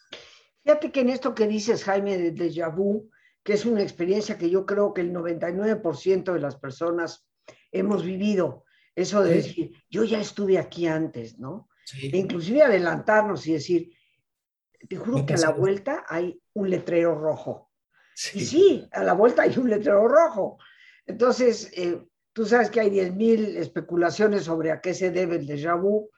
Fíjate 0.63 0.91
que 0.91 1.01
en 1.01 1.09
esto 1.09 1.35
que 1.35 1.47
dices, 1.47 1.83
Jaime, 1.83 2.17
de 2.17 2.33
déjà 2.33 2.73
vu, 2.73 3.09
que 3.43 3.53
es 3.53 3.65
una 3.65 3.83
experiencia 3.83 4.37
que 4.37 4.49
yo 4.49 4.65
creo 4.65 4.93
que 4.93 5.01
el 5.01 5.13
99% 5.13 6.33
de 6.33 6.39
las 6.39 6.55
personas 6.55 7.25
hemos 7.71 8.03
vivido, 8.03 8.65
eso 8.95 9.23
de 9.23 9.35
decir, 9.35 9.71
yo 9.89 10.03
ya 10.03 10.19
estuve 10.19 10.57
aquí 10.57 10.87
antes, 10.87 11.39
¿no? 11.39 11.69
Sí. 11.85 12.09
E 12.13 12.17
inclusive 12.17 12.61
adelantarnos 12.61 13.47
y 13.47 13.53
decir, 13.53 13.91
te 14.87 14.97
juro 14.97 15.25
que 15.25 15.33
a 15.33 15.37
la 15.37 15.51
vuelta 15.51 16.05
hay 16.07 16.39
un 16.53 16.69
letrero 16.69 17.15
rojo. 17.15 17.71
Sí. 18.15 18.39
Y 18.39 18.45
sí, 18.45 18.89
a 18.91 19.03
la 19.03 19.13
vuelta 19.13 19.43
hay 19.43 19.57
un 19.57 19.69
letrero 19.69 20.07
rojo. 20.07 20.57
Entonces, 21.05 21.71
eh, 21.75 22.01
tú 22.33 22.45
sabes 22.45 22.69
que 22.69 22.81
hay 22.81 22.89
10.000 22.89 23.57
especulaciones 23.57 24.43
sobre 24.43 24.71
a 24.71 24.81
qué 24.81 24.93
se 24.93 25.11
debe 25.11 25.37
el 25.37 25.47
déjà 25.47 25.79
vu. 25.79 26.09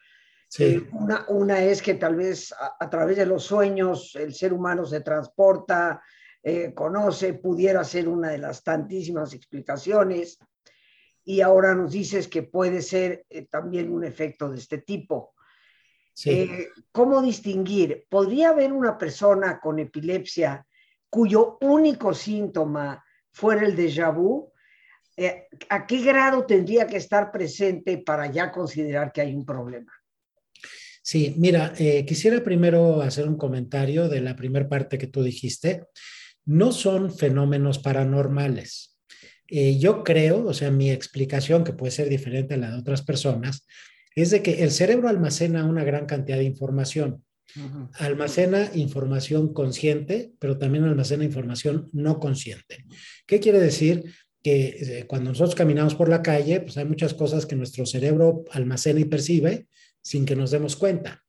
Sí. 0.48 0.64
Eh, 0.64 0.90
una, 0.94 1.26
una, 1.30 1.64
es 1.64 1.82
que 1.82 1.96
tal 1.96 2.16
vez 2.16 2.52
a, 2.54 2.76
a, 2.80 2.90
través 2.90 3.18
de 3.18 3.26
los 3.26 3.44
sueños 3.44 4.16
el 4.16 4.34
ser 4.34 4.54
humano 4.54 4.86
se 4.86 5.02
transporta, 5.02 6.02
eh, 6.46 6.74
conoce, 6.74 7.36
pudiera 7.36 7.86
ser 7.86 8.10
una 8.10 8.30
de 8.32 8.38
las 8.38 8.64
tantísimas 8.64 9.34
explicaciones. 9.34 10.38
Y 11.26 11.42
ahora 11.42 11.74
nos 11.74 11.92
dices 11.92 12.28
que 12.28 12.44
puede 12.44 12.82
ser 12.82 13.26
eh, 13.30 13.46
también 13.46 13.92
un 13.92 14.04
efecto 14.04 14.50
de 14.50 14.58
este 14.58 14.80
tipo. 14.80 15.34
Sí. 16.14 16.30
Eh, 16.30 16.70
¿Cómo 16.92 17.22
distinguir? 17.22 18.06
¿Podría 18.10 18.50
haber 18.50 18.72
una 18.72 18.98
persona 18.98 19.60
con 19.60 19.80
epilepsia 19.80 20.66
cuyo 21.10 21.58
único 21.62 22.14
síntoma 22.14 23.04
fuera 23.32 23.66
el 23.66 23.76
déjà 23.76 24.14
vu? 24.14 24.52
Eh, 25.16 25.48
¿A 25.70 25.86
qué 25.86 26.02
grado 26.02 26.46
tendría 26.46 26.88
que 26.88 26.98
estar 26.98 27.32
presente 27.32 27.98
para 28.00 28.32
ya 28.32 28.52
considerar 28.52 29.12
que 29.12 29.22
hay 29.22 29.36
un 29.36 29.46
problema? 29.46 29.92
Sí, 31.04 31.36
mira, 31.38 31.74
eh, 31.78 32.06
quisiera 32.06 32.44
primero 32.44 33.02
hacer 33.02 33.28
un 33.28 33.38
comentario 33.38 34.08
de 34.08 34.22
la 34.22 34.36
primera 34.36 34.68
parte 34.68 34.98
que 34.98 35.08
tú 35.08 35.22
dijiste. 35.22 35.86
No 36.46 36.72
son 36.72 37.16
fenómenos 37.16 37.80
paranormales. 37.80 38.93
Eh, 39.56 39.78
yo 39.78 40.04
creo, 40.04 40.48
o 40.48 40.54
sea, 40.56 40.72
mi 40.72 40.90
explicación, 40.90 41.64
que 41.64 41.74
puede 41.74 41.92
ser 41.92 42.10
diferente 42.10 42.56
a 42.56 42.58
la 42.58 42.72
de 42.72 42.80
otras 42.80 43.04
personas, 43.04 43.68
es 44.16 44.32
de 44.32 44.42
que 44.42 44.64
el 44.64 44.72
cerebro 44.72 45.10
almacena 45.10 45.66
una 45.66 45.84
gran 45.84 46.08
cantidad 46.08 46.38
de 46.38 46.44
información. 46.44 47.24
Uh 47.56 47.60
-huh. 47.60 47.90
Almacena 48.00 48.72
información 48.74 49.54
consciente, 49.54 50.32
pero 50.40 50.58
también 50.58 50.86
almacena 50.86 51.24
información 51.24 51.88
no 51.94 52.20
consciente. 52.20 52.84
¿Qué 53.28 53.40
quiere 53.40 53.60
decir? 53.60 54.04
Que 54.42 54.76
eh, 54.82 55.06
cuando 55.06 55.30
nosotros 55.30 55.54
caminamos 55.54 55.94
por 55.94 56.10
la 56.10 56.24
calle, 56.24 56.62
pues 56.62 56.76
hay 56.78 56.86
muchas 56.86 57.14
cosas 57.14 57.46
que 57.46 57.56
nuestro 57.56 57.86
cerebro 57.86 58.46
almacena 58.50 59.02
y 59.02 59.06
percibe 59.06 59.68
sin 60.02 60.26
que 60.26 60.36
nos 60.36 60.50
demos 60.50 60.76
cuenta. 60.76 61.24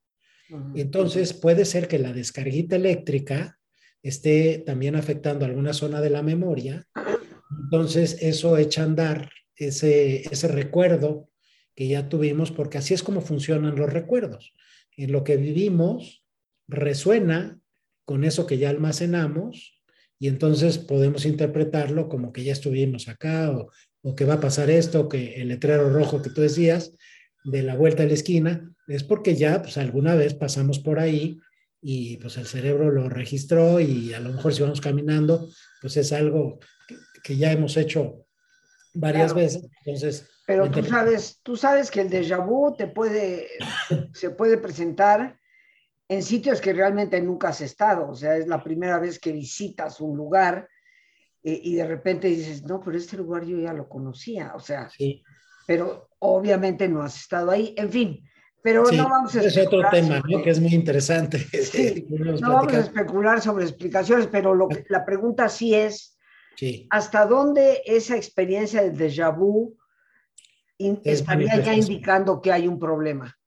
Uh 0.49 0.57
-huh. 0.57 0.81
Entonces, 0.81 1.35
puede 1.35 1.67
ser 1.67 1.89
que 1.89 1.99
la 1.99 2.15
descarguita 2.15 2.77
eléctrica 2.77 3.59
esté 4.03 4.63
también 4.65 4.97
afectando 4.97 5.45
alguna 5.45 5.75
zona 5.75 6.01
de 6.01 6.09
la 6.09 6.23
memoria. 6.23 6.87
Entonces, 7.51 8.19
eso 8.21 8.57
echa 8.59 8.83
a 8.83 8.87
andar 8.87 9.31
ese, 9.57 10.23
ese 10.31 10.49
recuerdo 10.49 11.29
que 11.75 11.89
ya 11.89 12.09
tuvimos, 12.09 12.53
porque 12.53 12.79
así 12.79 12.95
es 12.95 13.03
como 13.03 13.21
funcionan 13.21 13.77
los 13.77 13.93
recuerdos. 13.93 14.53
En 14.97 15.13
lo 15.13 15.25
que 15.25 15.37
vivimos 15.37 16.25
resuena 16.69 17.59
con 18.05 18.25
eso 18.25 18.47
que 18.47 18.59
ya 18.59 18.71
almacenamos 18.71 19.83
y 20.19 20.29
entonces 20.29 20.79
podemos 20.79 21.27
interpretarlo 21.27 22.09
como 22.09 22.33
que 22.33 22.45
ya 22.45 22.53
estuvimos 22.53 23.09
acá 23.09 23.51
o, 23.51 23.71
o 24.03 24.15
que 24.15 24.25
va 24.25 24.35
a 24.35 24.41
pasar 24.41 24.71
esto, 24.71 25.09
que 25.09 25.35
el 25.41 25.49
letrero 25.49 25.91
rojo 25.91 26.23
que 26.23 26.31
tú 26.31 26.43
decías 26.43 26.95
de 27.45 27.63
la 27.63 27.75
vuelta 27.75 28.03
de 28.03 28.09
la 28.09 28.15
esquina, 28.15 28.75
es 28.87 29.03
porque 29.03 29.35
ya 29.35 29.63
pues 29.63 29.77
alguna 29.77 30.15
vez 30.15 30.35
pasamos 30.35 30.79
por 30.79 30.99
ahí 30.99 31.39
y 31.81 32.17
pues 32.19 32.37
el 32.37 32.47
cerebro 32.47 32.91
lo 32.91 33.09
registró 33.09 33.81
y 33.81 34.15
a 34.15 34.21
lo 34.21 34.33
mejor 34.33 34.55
si 34.55 34.63
vamos 34.63 34.81
caminando, 34.81 35.49
pues 35.81 35.97
es 35.97 36.13
algo 36.13 36.59
que, 37.25 37.37
ya 37.37 37.51
hemos 37.51 37.77
hecho 37.77 38.27
varias 38.93 39.33
claro. 39.33 39.47
veces. 39.47 39.69
Entonces, 39.85 40.31
pero 40.47 40.71
tú 40.71 40.83
sabes, 40.85 41.41
tú 41.43 41.57
sabes 41.57 41.91
que 41.91 42.03
el 42.03 42.11
déjà 42.11 42.39
vu 42.45 42.77
te 42.77 42.87
puede, 42.87 43.49
se 44.13 44.31
puede 44.31 44.59
presentar 44.59 45.39
en 46.09 46.23
sitios 46.23 46.61
que 46.61 46.73
realmente 46.73 47.21
nunca 47.21 47.49
has 47.49 47.61
estado. 47.63 48.09
O 48.09 48.15
sea, 48.15 48.37
es 48.37 48.47
la 48.47 48.63
primera 48.63 48.99
vez 48.99 49.19
que 49.19 49.33
visitas 49.33 50.01
un 50.01 50.17
lugar 50.17 50.69
eh, 51.43 51.61
y 51.63 51.75
de 51.77 51.87
repente 51.87 52.29
dices, 52.29 52.63
no, 52.65 52.81
pero 52.81 52.97
este 52.97 53.17
lugar 53.17 53.45
yo 53.45 53.59
ya 53.59 53.73
lo 53.73 53.89
conocía. 53.89 54.53
O 54.55 54.61
sea, 54.61 54.91
sí. 54.91 55.23
pero 55.67 56.11
obviamente 56.19 56.89
no 56.89 57.03
has 57.03 57.17
estado 57.17 57.51
ahí. 57.51 57.75
En 57.79 57.91
fin, 57.91 58.23
pero 58.63 58.85
sí, 58.87 58.97
no 58.97 59.09
vamos 59.09 59.35
a 59.35 59.43
Es 59.43 59.57
otro 59.59 59.83
tema, 59.91 60.17
sobre, 60.17 60.37
¿no? 60.37 60.43
Que 60.43 60.51
es 60.51 60.61
muy 60.61 60.75
interesante. 60.75 61.39
Sí, 61.63 62.07
no 62.11 62.53
vamos 62.53 62.73
a 62.75 62.81
especular 62.81 63.41
sobre 63.41 63.65
explicaciones, 63.65 64.27
pero 64.27 64.55
lo 64.55 64.69
que, 64.69 64.85
la 64.89 65.05
pregunta 65.05 65.49
sí 65.49 65.75
es, 65.75 66.14
sí. 66.57 66.87
¿hasta 66.91 67.27
dónde 67.27 67.83
esa 67.87 68.17
experiencia 68.17 68.83
del 68.83 68.97
déjà 68.97 69.31
vu 69.37 69.77
estaría 70.79 71.61
ya 71.61 71.75
indicando 71.75 72.41
que 72.41 72.53
hay 72.53 72.67
un 72.67 72.79
problema. 72.79 73.39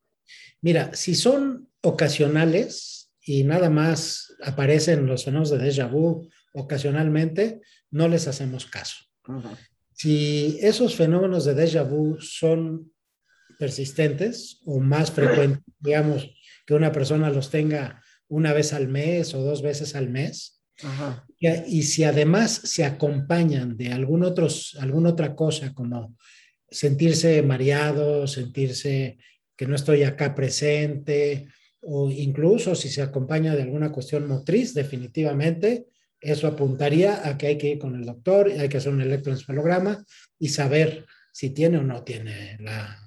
Mira, 0.61 0.93
si 0.93 1.15
son 1.15 1.69
ocasionales 1.81 3.11
y 3.21 3.43
nada 3.43 3.69
más 3.69 4.35
aparecen 4.43 5.05
los 5.05 5.25
fenómenos 5.25 5.49
de 5.51 5.59
déjà 5.59 5.89
vu 5.89 6.29
ocasionalmente, 6.53 7.61
no 7.91 8.07
les 8.07 8.27
hacemos 8.27 8.65
caso. 8.65 9.05
Uh 9.27 9.33
-huh. 9.33 9.57
Si 9.93 10.57
esos 10.61 10.95
fenómenos 10.95 11.45
de 11.45 11.55
déjà 11.55 11.83
vu 11.83 12.19
son 12.19 12.91
persistentes 13.59 14.61
o 14.65 14.79
más 14.79 15.11
frecuentes, 15.11 15.63
digamos, 15.79 16.29
que 16.65 16.75
una 16.75 16.91
persona 16.91 17.29
los 17.29 17.49
tenga 17.49 18.01
una 18.27 18.53
vez 18.53 18.73
al 18.73 18.87
mes 18.87 19.33
o 19.33 19.41
dos 19.41 19.61
veces 19.61 19.95
al 19.95 20.09
mes, 20.09 20.56
y, 21.39 21.47
y, 21.47 21.83
si 21.83 22.03
además 22.03 22.51
se 22.51 22.85
acompañan 22.85 23.77
de 23.77 23.91
algún 23.91 24.23
otros, 24.23 24.77
alguna 24.79 25.09
otra 25.09 25.35
cosa 25.35 25.73
como 25.73 26.15
sentirse 26.69 27.41
mareado, 27.41 28.27
sentirse 28.27 29.17
que 29.55 29.65
no 29.65 29.75
estoy 29.75 30.03
acá 30.03 30.35
presente, 30.35 31.47
o 31.81 32.09
incluso 32.09 32.75
si 32.75 32.89
se 32.89 33.01
acompaña 33.01 33.55
de 33.55 33.63
alguna 33.63 33.91
cuestión 33.91 34.27
motriz, 34.27 34.73
definitivamente 34.73 35.87
Eso 36.19 36.47
apuntaría 36.47 37.27
a 37.27 37.37
que 37.37 37.47
hay 37.47 37.57
que 37.57 37.69
ir 37.69 37.79
con 37.79 37.95
el 37.95 38.05
doctor, 38.05 38.47
hay 38.47 38.67
que 38.67 38.77
hacer 38.77 38.91
un 38.91 39.01
electroencefalograma 39.01 40.03
y 40.39 40.49
saber 40.49 41.05
si 41.31 41.51
tiene 41.51 41.77
o 41.77 41.83
no 41.83 42.03
tiene 42.03 42.57
la, 42.59 42.99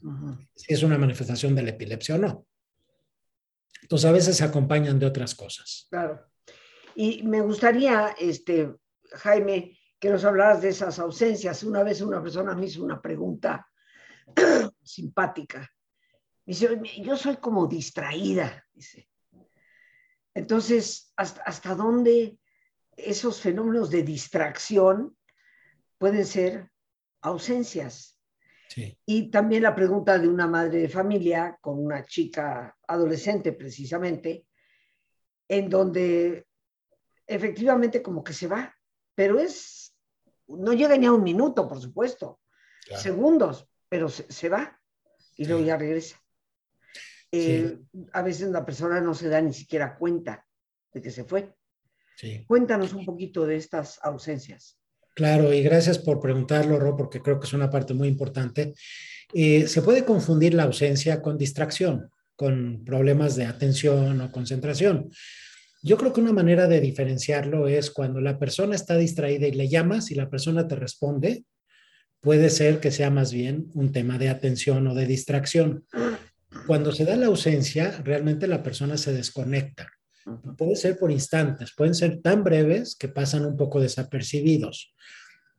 si 0.55 0.73
es 0.73 0.83
una 0.85 0.97
manifestación 0.97 1.55
de 1.57 1.63
la 1.63 1.71
epilepsia 1.71 2.15
o 2.15 2.19
no. 2.19 2.47
Entonces 3.83 4.09
a 4.09 4.13
veces 4.13 4.37
se 4.37 4.45
acompañan 4.45 5.01
de 5.01 5.07
otras 5.07 5.35
cosas. 5.35 5.89
Claro. 5.91 6.30
Y 6.95 7.23
me 7.23 7.41
gustaría, 7.41 8.15
este, 8.19 8.75
Jaime, 9.13 9.79
que 9.99 10.11
nos 10.11 10.25
hablaras 10.25 10.63
de 10.63 10.71
esas 10.71 10.99
ausencias. 10.99 11.63
Una 11.63 11.83
vez 11.83 12.01
una 12.01 12.23
persona 12.23 12.55
me 12.55 12.67
hizo 12.67 12.83
una 12.83 13.01
pregunta 13.01 13.69
simpática. 14.83 15.71
Dice, 16.45 16.81
yo 17.03 17.17
soy 17.17 17.37
como 17.37 17.67
distraída, 17.67 18.67
dice. 18.73 19.09
Entonces, 20.35 21.13
¿hasta, 21.17 21.43
¿hasta 21.43 21.75
dónde 21.75 22.39
esos 22.97 23.41
fenómenos 23.41 23.91
de 23.91 24.03
distracción 24.03 25.17
pueden 25.99 26.25
ser 26.25 26.71
ausencias? 27.21 28.21
Y 29.05 29.31
también 29.31 29.65
la 29.65 29.75
pregunta 29.75 30.19
de 30.19 30.29
una 30.29 30.47
madre 30.47 30.83
de 30.83 30.89
familia 30.89 31.59
con 31.61 31.85
una 31.85 32.05
chica 32.05 32.77
adolescente 32.87 33.53
precisamente, 33.53 34.47
en 35.49 35.69
donde 35.69 36.47
efectivamente 37.31 38.03
como 38.03 38.25
que 38.25 38.33
se 38.33 38.49
va, 38.49 38.75
pero 39.15 39.39
es, 39.39 39.95
no 40.49 40.73
llega 40.73 40.97
ni 40.97 41.07
a 41.07 41.13
un 41.13 41.23
minuto, 41.23 41.69
por 41.69 41.81
supuesto, 41.81 42.41
segundos, 42.97 43.69
pero 43.89 44.09
se, 44.09 44.49
va 44.49 44.79
y 45.37 45.45
luego 45.45 45.65
ya 45.65 45.77
regresa. 45.77 46.21
Eh, 47.31 47.79
a 48.13 48.23
veces 48.23 48.51
la 48.51 48.67
persona 48.67 49.01
no 49.01 49.15
se 49.15 49.29
da 49.29 49.41
ni 49.41 49.53
siquiera 49.53 49.97
cuenta 49.97 50.45
de 50.93 51.01
que 51.01 51.11
se 51.11 51.25
fue. 51.25 51.55
Cuéntanos 52.47 52.93
un 52.93 53.07
poquito 53.07 53.47
de 53.47 53.57
estas 53.57 53.99
ausencias. 54.03 54.77
Claro, 55.15 55.53
y 55.53 55.63
gracias 55.63 55.99
por 55.99 56.21
preguntarlo, 56.21 56.79
Ro, 56.79 56.97
porque 56.97 57.23
creo 57.23 57.39
que 57.39 57.47
es 57.47 57.53
una 57.53 57.71
parte 57.71 57.95
muy 57.95 58.09
importante. 58.09 58.75
Eh, 59.33 59.69
se 59.69 59.83
puede 59.83 60.05
confundir 60.05 60.55
la 60.55 60.65
ausencia 60.65 61.23
con 61.23 61.39
distracción, 61.39 62.11
con 62.35 62.85
problemas 62.85 63.37
de 63.37 63.47
atención 63.47 64.21
o 64.21 64.33
concentración. 64.33 65.11
Yo 65.83 65.97
creo 65.97 66.13
que 66.13 66.21
una 66.21 66.33
manera 66.33 66.67
de 66.67 66.81
diferenciarlo 66.81 67.67
es 67.69 67.91
cuando 67.91 68.21
la 68.21 68.39
persona 68.39 68.75
está 68.75 68.97
distraída 68.97 69.47
y 69.47 69.53
le 69.53 69.69
llamas 69.69 70.11
y 70.11 70.15
la 70.15 70.29
persona 70.29 70.69
te 70.69 70.77
responde, 70.77 71.45
puede 72.21 72.51
ser 72.51 72.81
que 72.81 72.91
sea 72.91 73.11
más 73.11 73.33
bien 73.33 73.71
un 73.75 73.93
tema 73.93 74.19
de 74.19 74.29
atención 74.29 74.87
o 74.87 74.95
de 74.95 75.07
distracción. 75.07 75.87
Cuando 76.67 76.93
se 76.93 77.05
da 77.05 77.17
la 77.17 77.27
ausencia, 77.27 78.03
realmente 78.05 78.47
la 78.47 78.63
persona 78.63 78.97
se 78.99 79.13
desconecta. 79.13 79.89
Puede 80.59 80.77
ser 80.77 80.99
por 80.99 81.11
instantes, 81.11 81.73
pueden 81.75 81.95
ser 81.95 82.21
tan 82.21 82.45
breves 82.45 82.95
que 82.95 83.09
pasan 83.09 83.47
un 83.47 83.57
poco 83.57 83.81
desapercibidos. 83.81 84.95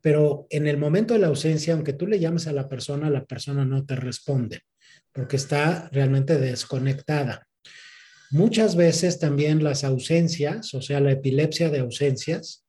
Pero 0.02 0.46
en 0.50 0.68
el 0.68 0.78
momento 0.78 1.14
de 1.14 1.20
la 1.20 1.28
ausencia, 1.28 1.74
aunque 1.74 1.94
tú 1.94 2.08
le 2.08 2.20
llames 2.20 2.48
a 2.48 2.54
la 2.54 2.70
persona, 2.70 3.10
la 3.10 3.26
persona 3.26 3.66
no 3.66 3.86
te 3.86 3.96
responde 3.96 4.62
porque 5.14 5.36
está 5.36 5.90
realmente 5.92 6.38
desconectada. 6.38 7.48
Muchas 8.32 8.76
veces 8.76 9.20
también 9.20 9.64
las 9.64 9.84
ausencias, 9.84 10.74
o 10.74 10.82
sea, 10.82 11.00
la 11.00 11.12
epilepsia 11.12 11.70
de 11.70 11.80
ausencias, 11.80 12.66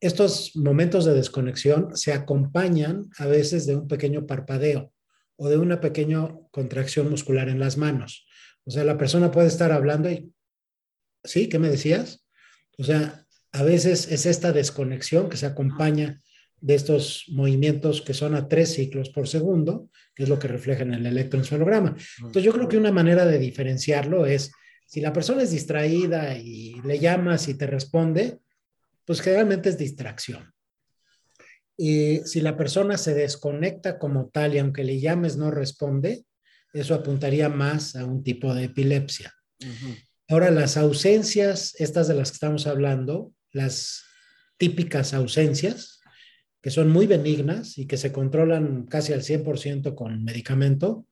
estos 0.00 0.54
momentos 0.54 1.04
de 1.04 1.14
desconexión 1.14 1.96
se 1.96 2.12
acompañan 2.12 3.10
a 3.18 3.26
veces 3.26 3.66
de 3.66 3.76
un 3.76 3.88
pequeño 3.88 4.26
parpadeo 4.26 4.92
o 5.36 5.48
de 5.48 5.58
una 5.58 5.80
pequeña 5.80 6.28
contracción 6.52 7.10
muscular 7.10 7.48
en 7.48 7.58
las 7.58 7.76
manos. 7.76 8.26
O 8.64 8.70
sea, 8.70 8.84
la 8.84 8.96
persona 8.96 9.32
puede 9.32 9.48
estar 9.48 9.72
hablando 9.72 10.08
y 10.10 10.32
¿Sí? 11.24 11.48
¿Qué 11.48 11.58
me 11.58 11.68
decías? 11.68 12.24
O 12.78 12.84
sea, 12.84 13.26
a 13.52 13.62
veces 13.62 14.10
es 14.10 14.26
esta 14.26 14.52
desconexión 14.52 15.28
que 15.28 15.36
se 15.36 15.46
acompaña 15.46 16.20
de 16.62 16.76
estos 16.76 17.24
movimientos 17.28 18.02
que 18.02 18.14
son 18.14 18.36
a 18.36 18.48
tres 18.48 18.72
ciclos 18.74 19.10
por 19.10 19.26
segundo, 19.26 19.90
que 20.14 20.22
es 20.22 20.28
lo 20.28 20.38
que 20.38 20.46
refleja 20.46 20.82
en 20.82 20.94
el 20.94 21.04
electroencefalograma. 21.04 21.96
Entonces, 22.18 22.44
yo 22.44 22.52
creo 22.52 22.68
que 22.68 22.76
una 22.76 22.92
manera 22.92 23.26
de 23.26 23.38
diferenciarlo 23.38 24.26
es, 24.26 24.52
si 24.86 25.00
la 25.00 25.12
persona 25.12 25.42
es 25.42 25.50
distraída 25.50 26.38
y 26.38 26.80
le 26.84 27.00
llamas 27.00 27.48
y 27.48 27.54
te 27.54 27.66
responde, 27.66 28.38
pues 29.04 29.20
generalmente 29.20 29.70
es 29.70 29.78
distracción. 29.78 30.52
Y 31.76 32.18
si 32.26 32.40
la 32.40 32.56
persona 32.56 32.96
se 32.96 33.12
desconecta 33.12 33.98
como 33.98 34.28
tal 34.28 34.54
y 34.54 34.58
aunque 34.58 34.84
le 34.84 35.00
llames 35.00 35.36
no 35.36 35.50
responde, 35.50 36.24
eso 36.72 36.94
apuntaría 36.94 37.48
más 37.48 37.96
a 37.96 38.04
un 38.04 38.22
tipo 38.22 38.54
de 38.54 38.64
epilepsia. 38.64 39.34
Ahora, 40.28 40.52
las 40.52 40.76
ausencias, 40.76 41.74
estas 41.78 42.06
de 42.06 42.14
las 42.14 42.30
que 42.30 42.34
estamos 42.34 42.68
hablando, 42.68 43.32
las 43.50 44.04
típicas 44.58 45.12
ausencias, 45.12 46.01
que 46.62 46.70
son 46.70 46.90
muy 46.90 47.06
benignas 47.06 47.76
y 47.76 47.86
que 47.86 47.96
se 47.96 48.12
controlan 48.12 48.86
casi 48.86 49.12
al 49.12 49.22
100% 49.22 49.94
con 49.94 50.22
medicamento, 50.24 51.06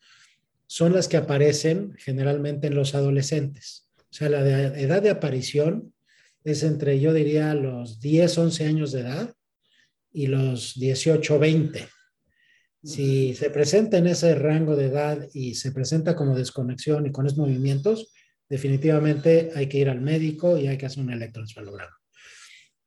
son 0.66 0.92
las 0.92 1.08
que 1.08 1.16
aparecen 1.16 1.94
generalmente 1.98 2.68
en 2.68 2.76
los 2.76 2.94
adolescentes. 2.94 3.88
O 3.98 4.12
sea, 4.12 4.28
la 4.28 4.40
edad 4.40 5.02
de 5.02 5.10
aparición 5.10 5.92
es 6.44 6.62
entre, 6.62 7.00
yo 7.00 7.12
diría, 7.12 7.52
los 7.54 8.00
10, 8.00 8.38
11 8.38 8.64
años 8.66 8.92
de 8.92 9.00
edad 9.00 9.34
y 10.12 10.28
los 10.28 10.78
18, 10.78 11.38
20. 11.38 11.88
Si 12.82 13.34
se 13.34 13.50
presenta 13.50 13.98
en 13.98 14.06
ese 14.06 14.34
rango 14.36 14.76
de 14.76 14.86
edad 14.86 15.28
y 15.34 15.56
se 15.56 15.72
presenta 15.72 16.16
como 16.16 16.36
desconexión 16.36 17.06
y 17.06 17.12
con 17.12 17.26
esos 17.26 17.38
movimientos, 17.38 18.12
definitivamente 18.48 19.50
hay 19.54 19.66
que 19.68 19.78
ir 19.78 19.88
al 19.88 20.00
médico 20.00 20.56
y 20.56 20.68
hay 20.68 20.78
que 20.78 20.86
hacer 20.86 21.02
un 21.02 21.12
electroencefalograma. 21.12 21.96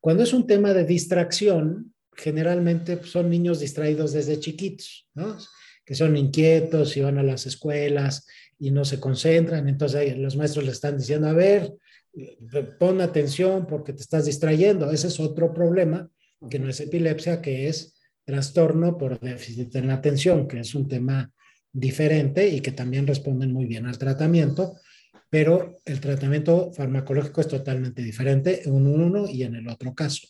Cuando 0.00 0.22
es 0.22 0.32
un 0.32 0.46
tema 0.46 0.74
de 0.74 0.84
distracción, 0.84 1.93
generalmente 2.16 3.02
son 3.04 3.30
niños 3.30 3.60
distraídos 3.60 4.12
desde 4.12 4.40
chiquitos, 4.40 5.08
¿no? 5.14 5.36
que 5.84 5.94
son 5.94 6.16
inquietos 6.16 6.96
y 6.96 7.00
van 7.02 7.18
a 7.18 7.22
las 7.22 7.46
escuelas 7.46 8.26
y 8.58 8.70
no 8.70 8.84
se 8.84 9.00
concentran, 9.00 9.68
entonces 9.68 10.16
los 10.16 10.36
maestros 10.36 10.64
le 10.64 10.72
están 10.72 10.96
diciendo, 10.96 11.28
a 11.28 11.32
ver, 11.32 11.72
pon 12.78 13.00
atención 13.00 13.66
porque 13.66 13.92
te 13.92 14.02
estás 14.02 14.26
distrayendo. 14.26 14.90
Ese 14.90 15.08
es 15.08 15.20
otro 15.20 15.52
problema, 15.52 16.08
que 16.48 16.58
no 16.58 16.68
es 16.68 16.80
epilepsia, 16.80 17.42
que 17.42 17.68
es 17.68 17.94
trastorno 18.24 18.96
por 18.96 19.20
déficit 19.20 19.74
en 19.76 19.88
la 19.88 19.94
atención, 19.94 20.48
que 20.48 20.60
es 20.60 20.74
un 20.74 20.88
tema 20.88 21.32
diferente 21.72 22.48
y 22.48 22.60
que 22.60 22.72
también 22.72 23.06
responden 23.06 23.52
muy 23.52 23.66
bien 23.66 23.86
al 23.86 23.98
tratamiento, 23.98 24.76
pero 25.28 25.76
el 25.84 26.00
tratamiento 26.00 26.72
farmacológico 26.72 27.40
es 27.40 27.48
totalmente 27.48 28.02
diferente 28.02 28.62
en 28.64 28.86
uno 28.86 29.28
y 29.28 29.42
en 29.42 29.56
el 29.56 29.68
otro 29.68 29.94
caso. 29.94 30.28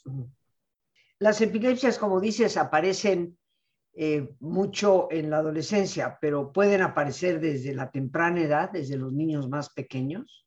Las 1.25 1.41
epilepsias, 1.41 1.97
como 1.97 2.21
dices, 2.21 2.59
aparecen 2.59 3.39
eh, 3.95 4.29
mucho 4.41 5.09
en 5.11 5.31
la 5.31 5.39
adolescencia, 5.39 6.19
pero 6.21 6.53
pueden 6.53 6.83
aparecer 6.83 7.41
desde 7.41 7.73
la 7.73 7.91
temprana 7.91 8.43
edad, 8.43 8.71
desde 8.71 8.99
los 8.99 9.11
niños 9.11 9.49
más 9.49 9.71
pequeños. 9.71 10.45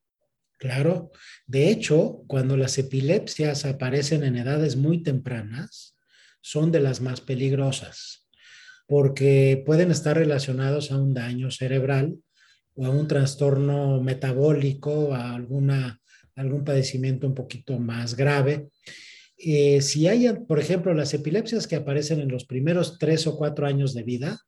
Claro, 0.59 1.09
de 1.47 1.71
hecho, 1.71 2.21
cuando 2.27 2.57
las 2.57 2.77
epilepsias 2.77 3.65
aparecen 3.65 4.23
en 4.23 4.35
edades 4.35 4.75
muy 4.75 5.01
tempranas, 5.01 5.97
son 6.41 6.71
de 6.71 6.79
las 6.79 7.01
más 7.01 7.21
peligrosas, 7.21 8.29
porque 8.85 9.63
pueden 9.65 9.89
estar 9.89 10.15
relacionados 10.15 10.91
a 10.91 10.99
un 10.99 11.15
daño 11.15 11.49
cerebral 11.49 12.19
o 12.75 12.85
a 12.85 12.91
un 12.91 13.07
trastorno 13.07 13.99
metabólico, 14.03 15.15
a 15.15 15.33
alguna, 15.33 15.99
algún 16.35 16.63
padecimiento 16.63 17.25
un 17.25 17.33
poquito 17.33 17.79
más 17.79 18.15
grave. 18.15 18.69
Eh, 19.37 19.81
si 19.81 20.07
hay, 20.07 20.27
por 20.47 20.59
ejemplo, 20.59 20.93
las 20.93 21.13
epilepsias 21.13 21.67
que 21.67 21.75
aparecen 21.75 22.19
en 22.19 22.29
los 22.29 22.45
primeros 22.45 22.97
tres 22.97 23.27
o 23.27 23.37
cuatro 23.37 23.67
años 23.67 23.93
de 23.93 24.03
vida, 24.03 24.39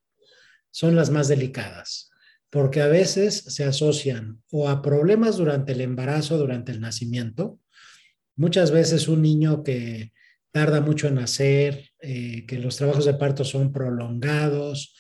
son 0.72 0.96
las 0.96 1.10
más 1.10 1.28
delicadas, 1.28 2.12
porque 2.50 2.82
a 2.82 2.88
veces 2.88 3.36
se 3.36 3.64
asocian 3.64 4.42
o 4.52 4.70
a 4.70 4.82
problemas 4.82 5.38
durante 5.38 5.74
el 5.74 5.82
embarazo, 5.82 6.38
durante 6.38 6.72
el 6.72 6.82
nacimiento. 6.82 7.60
Muchas 8.36 8.72
veces 8.72 9.08
un 9.08 9.22
niño 9.22 9.64
que 9.64 10.12
tarda 10.52 10.82
mucho 10.82 11.08
en 11.08 11.16
nacer, 11.16 11.90
eh, 12.02 12.46
que 12.48 12.58
los 12.60 12.78
trabajos 12.78 13.06
de 13.06 13.14
parto 13.14 13.44
son 13.44 13.72
prolongados, 13.72 14.96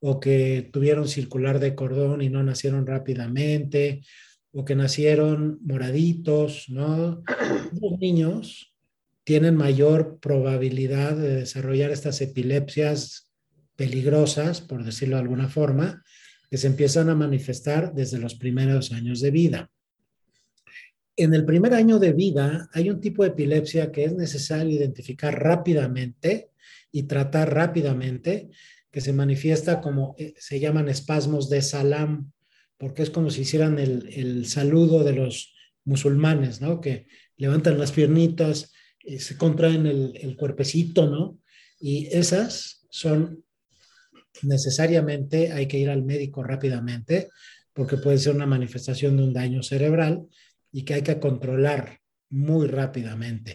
o 0.00 0.18
que 0.18 0.68
tuvieron 0.72 1.06
circular 1.06 1.60
de 1.60 1.76
cordón 1.76 2.22
y 2.22 2.28
no 2.28 2.42
nacieron 2.42 2.86
rápidamente, 2.86 4.02
o 4.52 4.64
que 4.64 4.74
nacieron 4.74 5.58
moraditos, 5.62 6.68
¿no? 6.68 7.22
Los 7.80 7.98
niños 7.98 8.71
tienen 9.24 9.56
mayor 9.56 10.18
probabilidad 10.20 11.16
de 11.16 11.36
desarrollar 11.36 11.90
estas 11.90 12.20
epilepsias 12.20 13.30
peligrosas, 13.76 14.60
por 14.60 14.84
decirlo 14.84 15.16
de 15.16 15.22
alguna 15.22 15.48
forma, 15.48 16.02
que 16.50 16.58
se 16.58 16.66
empiezan 16.66 17.08
a 17.08 17.14
manifestar 17.14 17.94
desde 17.94 18.18
los 18.18 18.34
primeros 18.34 18.92
años 18.92 19.20
de 19.20 19.30
vida. 19.30 19.70
En 21.16 21.34
el 21.34 21.44
primer 21.44 21.74
año 21.74 21.98
de 21.98 22.12
vida 22.12 22.68
hay 22.72 22.90
un 22.90 23.00
tipo 23.00 23.22
de 23.22 23.30
epilepsia 23.30 23.92
que 23.92 24.04
es 24.04 24.14
necesario 24.14 24.74
identificar 24.74 25.40
rápidamente 25.42 26.50
y 26.90 27.04
tratar 27.04 27.54
rápidamente, 27.54 28.50
que 28.90 29.00
se 29.00 29.12
manifiesta 29.12 29.80
como, 29.80 30.14
eh, 30.18 30.34
se 30.36 30.60
llaman 30.60 30.88
espasmos 30.88 31.48
de 31.48 31.62
salam, 31.62 32.32
porque 32.76 33.02
es 33.02 33.10
como 33.10 33.30
si 33.30 33.42
hicieran 33.42 33.78
el, 33.78 34.08
el 34.12 34.46
saludo 34.46 35.04
de 35.04 35.12
los 35.12 35.54
musulmanes, 35.84 36.60
¿no? 36.60 36.80
Que 36.80 37.06
levantan 37.36 37.78
las 37.78 37.92
piernitas 37.92 38.72
eh, 39.04 39.18
se 39.18 39.36
contraen 39.36 39.86
el, 39.86 40.12
el 40.14 40.36
cuerpecito, 40.36 41.08
¿no? 41.08 41.38
Y 41.80 42.06
esas 42.06 42.86
son 42.90 43.44
necesariamente, 44.42 45.52
hay 45.52 45.66
que 45.66 45.78
ir 45.78 45.90
al 45.90 46.02
médico 46.02 46.42
rápidamente, 46.42 47.28
porque 47.72 47.96
puede 47.96 48.18
ser 48.18 48.34
una 48.34 48.46
manifestación 48.46 49.16
de 49.16 49.24
un 49.24 49.32
daño 49.32 49.62
cerebral 49.62 50.22
y 50.70 50.84
que 50.84 50.94
hay 50.94 51.02
que 51.02 51.20
controlar 51.20 52.00
muy 52.30 52.66
rápidamente. 52.66 53.54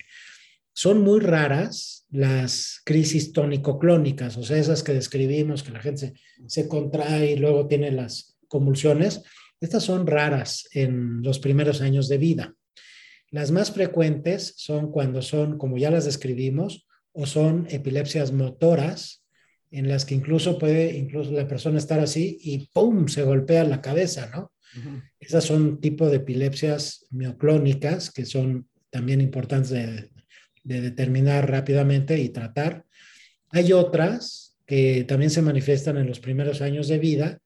Son 0.73 1.01
muy 1.01 1.19
raras 1.19 2.05
las 2.11 2.81
crisis 2.85 3.33
tónico-clónicas, 3.33 4.37
o 4.37 4.43
sea, 4.43 4.57
esas 4.57 4.83
que 4.83 4.93
describimos, 4.93 5.63
que 5.63 5.71
la 5.71 5.81
gente 5.81 6.13
se, 6.45 6.67
contrae 6.67 7.31
y 7.31 7.35
luego 7.35 7.67
tiene 7.67 7.91
las 7.91 8.37
convulsiones. 8.47 9.23
Estas 9.59 9.83
son 9.83 10.05
raras 10.05 10.67
en 10.73 11.23
los 11.23 11.39
primeros 11.39 11.81
años 11.81 12.07
de 12.07 12.19
vida. 12.19 12.53
Las 13.29 13.51
más 13.51 13.71
frecuentes 13.71 14.53
son 14.57 14.91
cuando 14.91 15.21
son, 15.21 15.57
como 15.57 15.77
ya 15.77 15.91
las 15.91 16.05
describimos, 16.05 16.87
o 17.11 17.25
son 17.25 17.67
epilepsias 17.69 18.31
motoras, 18.31 19.23
en 19.71 19.89
las 19.89 20.05
que 20.05 20.15
incluso 20.15 20.57
puede 20.57 20.95
incluso 20.97 21.31
la 21.31 21.47
persona 21.47 21.77
estar 21.77 21.99
así 21.99 22.37
y 22.41 22.69
¡pum! 22.73 23.07
se 23.07 23.23
golpea 23.23 23.63
la 23.63 23.81
cabeza, 23.81 24.29
¿no? 24.33 24.53
Esas 25.19 25.43
son 25.43 25.81
tipo 25.81 26.09
de 26.09 26.17
epilepsias 26.17 27.05
mioclónicas 27.09 28.11
que 28.11 28.25
son 28.25 28.67
también 28.89 29.21
importantes 29.21 29.71
de, 29.71 30.11
de 30.63 30.81
determinar 30.81 31.49
rápidamente 31.49 32.19
y 32.19 32.29
tratar. 32.29 32.85
Hay 33.49 33.73
otras 33.73 34.57
que 34.65 35.05
también 35.05 35.31
se 35.31 35.41
manifiestan 35.41 35.97
en 35.97 36.07
los 36.07 36.19
primeros 36.19 36.61
años 36.61 36.87
de 36.87 36.99
vida, 36.99 37.39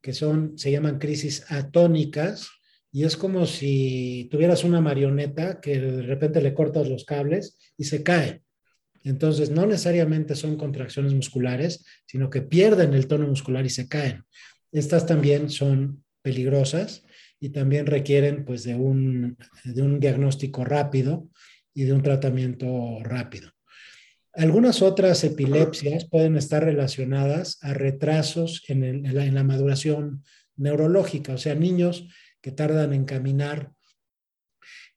que 0.00 0.12
son, 0.12 0.56
se 0.56 0.70
llaman 0.70 0.98
crisis 0.98 1.44
atónicas, 1.50 2.48
y 2.90 3.04
es 3.04 3.16
como 3.16 3.46
si 3.46 4.28
tuvieras 4.30 4.64
una 4.64 4.80
marioneta 4.80 5.60
que 5.60 5.78
de 5.78 6.02
repente 6.02 6.40
le 6.40 6.54
cortas 6.54 6.88
los 6.88 7.04
cables 7.04 7.58
y 7.76 7.84
se 7.84 8.02
cae. 8.02 8.42
Entonces, 9.04 9.50
no 9.50 9.66
necesariamente 9.66 10.34
son 10.34 10.56
contracciones 10.56 11.14
musculares, 11.14 11.84
sino 12.06 12.30
que 12.30 12.42
pierden 12.42 12.94
el 12.94 13.06
tono 13.06 13.26
muscular 13.26 13.64
y 13.64 13.70
se 13.70 13.88
caen. 13.88 14.24
Estas 14.72 15.06
también 15.06 15.50
son 15.50 16.04
peligrosas 16.22 17.04
y 17.40 17.50
también 17.50 17.86
requieren 17.86 18.44
pues 18.44 18.64
de 18.64 18.74
un, 18.74 19.38
de 19.64 19.82
un 19.82 20.00
diagnóstico 20.00 20.64
rápido 20.64 21.28
y 21.74 21.84
de 21.84 21.92
un 21.92 22.02
tratamiento 22.02 22.98
rápido. 23.02 23.50
Algunas 24.32 24.82
otras 24.82 25.24
epilepsias 25.24 26.04
pueden 26.08 26.36
estar 26.36 26.64
relacionadas 26.64 27.58
a 27.62 27.74
retrasos 27.74 28.62
en, 28.68 29.02
la, 29.34 29.42
maduración 29.42 30.22
neurológica, 30.56 31.32
o 31.34 31.38
sea, 31.38 31.54
niños 31.54 32.06
que 32.40 32.52
tardan 32.52 32.92
en 32.92 33.04
caminar. 33.04 33.72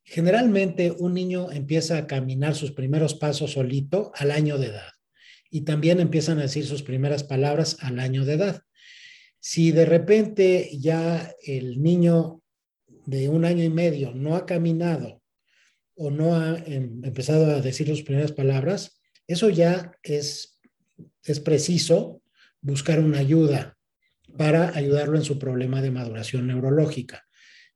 Generalmente 0.03 0.91
un 0.91 1.13
niño 1.13 1.51
empieza 1.51 1.97
a 1.97 2.07
caminar 2.07 2.55
sus 2.55 2.71
primeros 2.71 3.13
pasos 3.13 3.53
solito 3.53 4.11
al 4.15 4.31
año 4.31 4.57
de 4.57 4.67
edad 4.67 4.91
y 5.49 5.61
también 5.61 5.99
empiezan 5.99 6.39
a 6.39 6.43
decir 6.43 6.65
sus 6.65 6.81
primeras 6.81 7.23
palabras 7.23 7.77
al 7.81 7.99
año 7.99 8.25
de 8.25 8.33
edad. 8.33 8.63
Si 9.39 9.71
de 9.71 9.85
repente 9.85 10.69
ya 10.79 11.33
el 11.45 11.81
niño 11.81 12.41
de 13.05 13.29
un 13.29 13.43
año 13.45 13.63
y 13.63 13.69
medio 13.69 14.13
no 14.13 14.35
ha 14.35 14.45
caminado 14.45 15.21
o 15.95 16.09
no 16.09 16.35
ha 16.35 16.57
em, 16.59 17.03
empezado 17.03 17.45
a 17.45 17.61
decir 17.61 17.87
sus 17.87 18.03
primeras 18.03 18.31
palabras, 18.31 19.01
eso 19.27 19.49
ya 19.49 19.91
es, 20.03 20.59
es 21.23 21.39
preciso 21.39 22.21
buscar 22.61 22.99
una 22.99 23.19
ayuda 23.19 23.77
para 24.37 24.75
ayudarlo 24.75 25.17
en 25.17 25.23
su 25.23 25.37
problema 25.37 25.81
de 25.81 25.91
maduración 25.91 26.47
neurológica. 26.47 27.25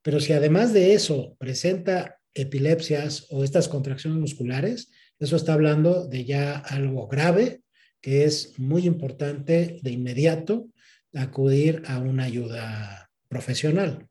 Pero 0.05 0.19
si 0.19 0.33
además 0.33 0.71
de 0.71 0.93
eso 0.93 1.35
presenta 1.39 2.19
epilepsias 2.35 3.25
o 3.31 3.43
estas 3.43 3.67
contracciones 3.67 4.19
musculares, 4.19 4.91
eso 5.17 5.35
está 5.35 5.53
hablando 5.53 6.05
de 6.05 6.25
ya 6.25 6.59
algo 6.59 7.07
grave 7.07 7.63
que 8.01 8.23
es 8.23 8.59
muy 8.59 8.85
importante 8.85 9.79
de 9.81 9.91
inmediato 9.91 10.67
acudir 11.15 11.81
a 11.87 11.97
una 11.97 12.25
ayuda 12.25 13.09
profesional. 13.29 14.07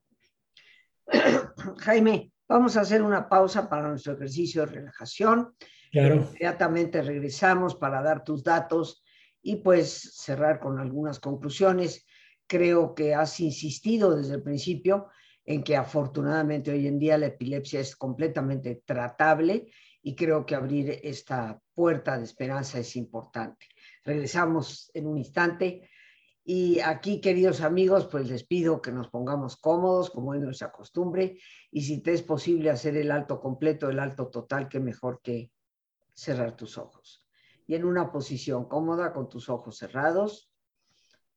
Jaime, 1.77 2.33
Vamos 2.47 2.77
a 2.77 2.81
hacer 2.81 3.01
una 3.01 3.27
pausa 3.27 3.67
para 3.67 3.89
nuestro 3.89 4.13
ejercicio 4.13 4.65
de 4.65 4.73
relajación. 4.73 5.55
Claro. 5.91 6.15
Inmediatamente 6.15 7.01
regresamos 7.01 7.75
para 7.75 8.03
dar 8.03 8.23
tus 8.23 8.43
datos 8.43 9.03
y 9.41 9.57
pues 9.57 10.11
cerrar 10.13 10.59
con 10.59 10.79
algunas 10.79 11.19
conclusiones. 11.19 12.05
Creo 12.45 12.93
que 12.93 13.15
has 13.15 13.39
insistido 13.39 14.15
desde 14.15 14.35
el 14.35 14.43
principio 14.43 15.07
en 15.45 15.63
que 15.63 15.75
afortunadamente 15.75 16.71
hoy 16.71 16.87
en 16.87 16.99
día 16.99 17.17
la 17.17 17.27
epilepsia 17.27 17.79
es 17.79 17.95
completamente 17.95 18.81
tratable 18.85 19.71
y 20.01 20.15
creo 20.15 20.45
que 20.45 20.55
abrir 20.55 20.99
esta 21.03 21.61
puerta 21.73 22.17
de 22.17 22.23
esperanza 22.23 22.79
es 22.79 22.95
importante. 22.95 23.67
Regresamos 24.03 24.89
en 24.93 25.07
un 25.07 25.17
instante 25.17 25.89
y 26.47 26.79
aquí, 26.79 27.21
queridos 27.21 27.61
amigos, 27.61 28.05
pues 28.05 28.29
les 28.29 28.43
pido 28.43 28.79
que 28.79 28.91
nos 28.91 29.09
pongamos 29.09 29.57
cómodos, 29.57 30.11
como 30.11 30.35
es 30.35 30.41
nuestra 30.41 30.71
costumbre, 30.71 31.39
y 31.71 31.81
si 31.81 32.01
te 32.01 32.13
es 32.13 32.21
posible 32.21 32.69
hacer 32.69 32.95
el 32.97 33.09
alto 33.09 33.39
completo, 33.39 33.89
el 33.89 33.97
alto 33.97 34.27
total, 34.27 34.69
que 34.69 34.79
mejor 34.79 35.21
que 35.23 35.51
cerrar 36.13 36.55
tus 36.55 36.77
ojos. 36.77 37.25
Y 37.65 37.73
en 37.73 37.83
una 37.83 38.11
posición 38.11 38.65
cómoda, 38.65 39.11
con 39.11 39.27
tus 39.27 39.49
ojos 39.49 39.77
cerrados, 39.77 40.51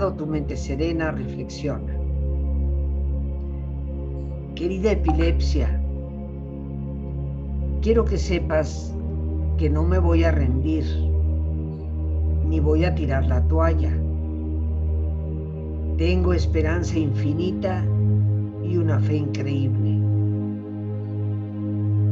Tu 0.00 0.26
mente 0.26 0.56
serena, 0.56 1.12
reflexiona. 1.12 1.94
Querida 4.56 4.90
epilepsia, 4.90 5.80
quiero 7.80 8.04
que 8.04 8.18
sepas 8.18 8.92
que 9.56 9.70
no 9.70 9.84
me 9.84 10.00
voy 10.00 10.24
a 10.24 10.32
rendir, 10.32 10.84
ni 12.48 12.58
voy 12.58 12.84
a 12.84 12.94
tirar 12.94 13.24
la 13.26 13.46
toalla. 13.46 13.92
Tengo 15.96 16.32
esperanza 16.32 16.98
infinita 16.98 17.84
y 18.64 18.76
una 18.76 18.98
fe 18.98 19.16
increíble. 19.16 20.00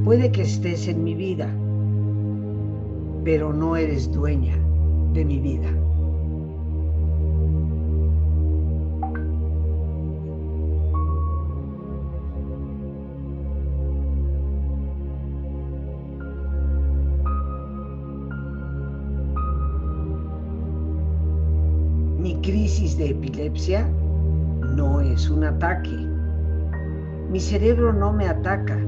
Puede 0.05 0.31
que 0.31 0.42
estés 0.42 0.87
en 0.87 1.03
mi 1.03 1.14
vida, 1.14 1.49
pero 3.25 3.53
no 3.53 3.75
eres 3.75 4.11
dueña 4.12 4.57
de 5.14 5.25
mi 5.25 5.40
vida. 5.40 5.82
Epilepsia 23.33 23.88
no 24.77 25.01
es 25.01 25.31
un 25.31 25.45
ataque. 25.45 25.97
Mi 27.31 27.40
cerebro 27.40 27.92
no 27.92 28.12
me 28.12 28.27
ataca, 28.29 28.79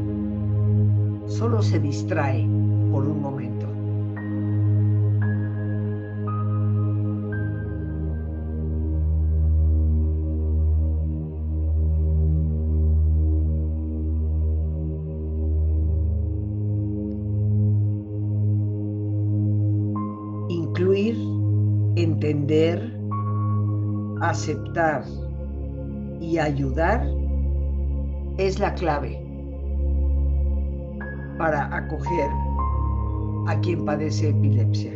solo 1.27 1.63
se 1.63 1.79
distrae 1.79 2.47
por 2.93 3.07
un 3.07 3.23
momento. 3.23 3.44
y 26.21 26.39
ayudar 26.39 27.07
es 28.39 28.59
la 28.59 28.75
clave 28.75 29.21
para 31.39 31.77
acoger 31.77 32.29
a 33.47 33.61
quien 33.61 33.85
padece 33.85 34.31
epilepsia. 34.31 34.91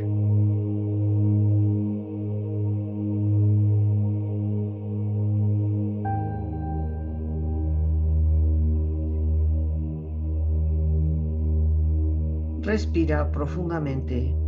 Respira 12.62 13.30
profundamente. 13.30 14.47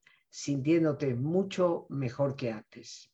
sintiéndote 0.31 1.13
mucho 1.13 1.85
mejor 1.89 2.35
que 2.35 2.51
antes. 2.51 3.11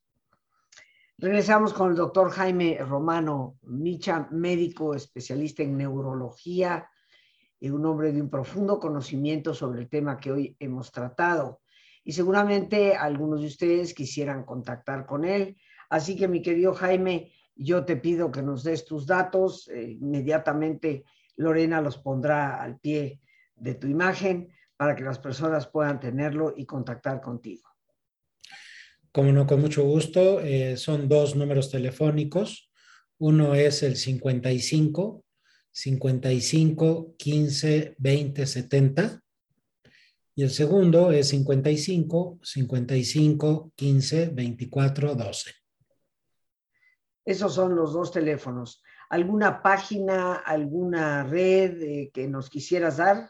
Regresamos 1.18 1.74
con 1.74 1.90
el 1.90 1.98
doctor 1.98 2.30
Jaime 2.30 2.78
Romano 2.78 3.58
Micha, 3.64 4.28
médico 4.32 4.94
especialista 4.94 5.64
en 5.64 5.76
neurología 5.76 6.88
y 7.60 7.72
un 7.72 7.84
hombre 7.88 8.12
de 8.12 8.22
un 8.22 8.30
profundo 8.30 8.80
conocimiento 8.80 9.56
sobre 9.56 9.82
el 9.82 9.90
tema 9.90 10.18
que 10.18 10.32
hoy 10.32 10.56
hemos 10.60 10.92
tratado. 10.92 11.62
Y 12.04 12.12
seguramente 12.12 12.96
algunos 12.96 13.42
de 13.42 13.48
ustedes 13.48 13.96
quisieran 13.96 14.46
contactar 14.46 15.08
con 15.08 15.26
él. 15.26 15.58
Así 15.90 16.16
que 16.16 16.28
mi 16.28 16.44
querido 16.44 16.76
Jaime, 16.76 17.34
yo 17.56 17.84
te 17.84 17.98
pido 17.98 18.32
que 18.32 18.44
nos 18.44 18.64
des 18.64 18.86
tus 18.86 19.08
datos. 19.08 19.68
Eh, 19.70 19.98
inmediatamente 20.00 21.04
Lorena 21.36 21.82
los 21.82 21.98
pondrá 21.98 22.62
al 22.62 22.80
pie 22.80 23.22
de 23.56 23.74
tu 23.74 23.88
imagen 23.88 24.54
para 24.78 24.96
que 24.96 25.04
las 25.04 25.20
personas 25.20 25.68
puedan 25.68 26.00
tenerlo 26.00 26.54
y 26.56 26.66
contactar 26.66 27.22
contigo. 27.22 27.70
Como 29.12 29.32
no, 29.32 29.48
con 29.48 29.62
mucho 29.62 29.84
gusto. 29.84 30.40
Eh, 30.42 30.78
son 30.78 31.10
dos 31.10 31.36
números 31.36 31.72
telefónicos. 31.72 32.72
Uno 33.18 33.56
es 33.56 33.84
el 33.84 33.96
55 33.96 35.24
55 35.72 37.16
15 37.18 37.96
20 37.98 38.46
70 38.46 39.22
y 40.36 40.44
el 40.44 40.50
segundo 40.50 41.12
es 41.12 41.30
55 41.30 42.40
55 42.42 43.72
15 43.76 44.28
24 44.28 45.16
12. 45.16 45.52
Esos 47.26 47.54
son 47.54 47.76
los 47.76 47.94
dos 47.94 48.12
teléfonos 48.12 48.84
alguna 49.10 49.62
página, 49.62 50.36
alguna 50.36 51.24
red 51.24 51.82
eh, 51.82 52.12
que 52.14 52.28
nos 52.28 52.50
quisieras 52.50 52.98
dar? 52.98 53.30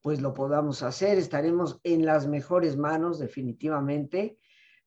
pues 0.00 0.20
lo 0.20 0.34
podamos 0.34 0.82
hacer. 0.82 1.18
Estaremos 1.18 1.80
en 1.82 2.04
las 2.04 2.26
mejores 2.26 2.76
manos, 2.76 3.18
definitivamente, 3.18 4.38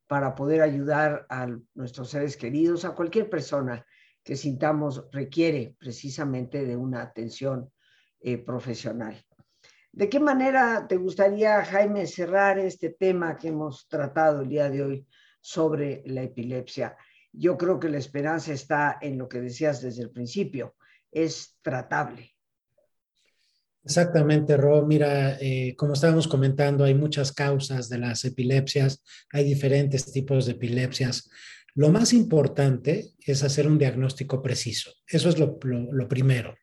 para 0.08 0.36
poder 0.36 0.62
ayudar 0.62 1.26
a 1.30 1.48
nuestros 1.74 2.10
seres 2.10 2.36
queridos, 2.38 2.86
a 2.86 2.96
cualquier 2.96 3.30
persona 3.30 3.86
que 4.24 4.36
sintamos 4.36 5.06
requiere 5.12 5.76
precisamente 5.80 6.66
de 6.66 6.76
una 6.76 7.02
atención 7.02 7.72
eh, 8.20 8.38
profesional. 8.38 9.24
¿De 9.92 10.08
qué 10.08 10.20
manera 10.20 10.88
te 10.88 10.96
gustaría, 10.96 11.66
Jaime, 11.66 12.08
cerrar 12.08 12.60
este 12.60 12.92
tema 12.92 13.36
que 13.36 13.50
hemos 13.50 13.88
tratado 13.88 14.42
el 14.42 14.50
día 14.50 14.70
de 14.70 14.84
hoy 14.84 15.08
sobre 15.42 16.04
la 16.06 16.24
epilepsia? 16.24 16.96
Yo 17.34 17.58
creo 17.58 17.80
que 17.80 17.90
la 17.90 17.98
esperanza 17.98 18.54
está 18.54 18.98
en 19.02 19.18
lo 19.18 19.28
que 19.28 19.42
decías 19.42 19.82
desde 19.82 20.04
el 20.04 20.12
principio, 20.12 20.76
es 21.12 21.58
tratable. 21.62 22.31
Exactamente, 23.84 24.58
Ro. 24.58 24.86
Mira, 24.86 25.38
eh, 25.42 25.74
como 25.76 25.94
estábamos 25.94 26.28
comentando, 26.28 26.84
hay 26.84 26.94
muchas 26.94 27.32
causas 27.32 27.90
de 27.90 27.98
las 27.98 28.24
epilepsias, 28.26 29.04
hay 29.32 29.44
diferentes 29.44 30.12
tipos 30.12 30.46
de 30.46 30.52
epilepsias. 30.52 31.30
Lo 31.74 31.90
más 31.90 32.14
importante 32.14 33.08
es 33.26 33.44
hacer 33.44 33.68
un 33.68 33.80
diagnóstico 33.80 34.42
preciso. 34.42 34.92
Eso 35.08 35.30
es 35.30 35.40
lo, 35.40 35.58
primero. 36.08 36.56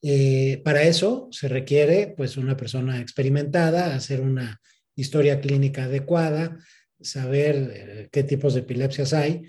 Eh, 0.00 0.62
para 0.64 0.82
eso 0.82 1.28
se 1.30 1.48
requiere 1.48 2.14
pues 2.16 2.36
una 2.36 2.56
persona 2.56 3.00
experimentada, 3.00 3.94
hacer 3.94 4.20
una 4.20 4.60
historia 4.94 5.40
clínica 5.40 5.84
adecuada, 5.84 6.56
saber 7.00 7.72
eh, 7.74 8.08
qué 8.10 8.22
tipos 8.22 8.54
de 8.54 8.60
epilepsias 8.60 9.12
hay. 9.12 9.42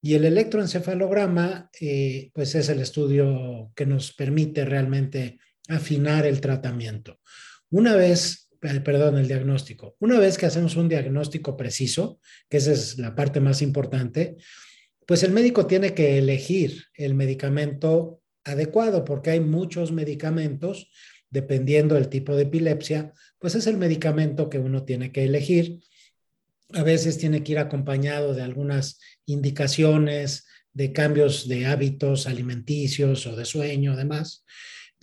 Y 0.00 0.14
el 0.14 0.24
electroencefalograma 0.24 1.70
pues 2.32 2.54
es 2.54 2.68
el 2.68 2.80
estudio 2.80 3.72
que 3.74 3.86
nos 3.86 4.12
permite 4.12 4.64
realmente 4.64 5.38
afinar 5.68 6.26
el 6.26 6.40
tratamiento. 6.40 7.20
Una 7.70 7.96
vez, 7.96 8.48
eh, 8.62 8.80
perdón, 8.80 9.18
el 9.18 9.28
diagnóstico, 9.28 9.96
una 10.00 10.18
vez 10.18 10.38
que 10.38 10.46
hacemos 10.46 10.76
un 10.76 10.88
diagnóstico 10.88 11.56
preciso, 11.56 12.20
que 12.48 12.58
esa 12.58 12.72
es 12.72 12.98
la 12.98 13.14
parte 13.14 13.40
más 13.40 13.62
importante, 13.62 14.36
pues 15.06 15.22
el 15.22 15.32
médico 15.32 15.66
tiene 15.66 15.94
que 15.94 16.18
elegir 16.18 16.84
el 16.94 17.14
medicamento 17.14 18.22
adecuado, 18.44 19.04
porque 19.04 19.30
hay 19.30 19.40
muchos 19.40 19.92
medicamentos, 19.92 20.90
dependiendo 21.30 21.94
del 21.94 22.08
tipo 22.08 22.36
de 22.36 22.44
epilepsia, 22.44 23.12
pues 23.38 23.54
es 23.54 23.66
el 23.66 23.76
medicamento 23.76 24.48
que 24.48 24.58
uno 24.58 24.84
tiene 24.84 25.12
que 25.12 25.24
elegir. 25.24 25.80
A 26.72 26.82
veces 26.82 27.18
tiene 27.18 27.42
que 27.42 27.52
ir 27.52 27.58
acompañado 27.58 28.34
de 28.34 28.42
algunas 28.42 28.98
indicaciones 29.26 30.46
de 30.72 30.92
cambios 30.92 31.48
de 31.48 31.66
hábitos 31.66 32.26
alimenticios 32.26 33.26
o 33.26 33.36
de 33.36 33.44
sueño, 33.44 33.96
demás. 33.96 34.44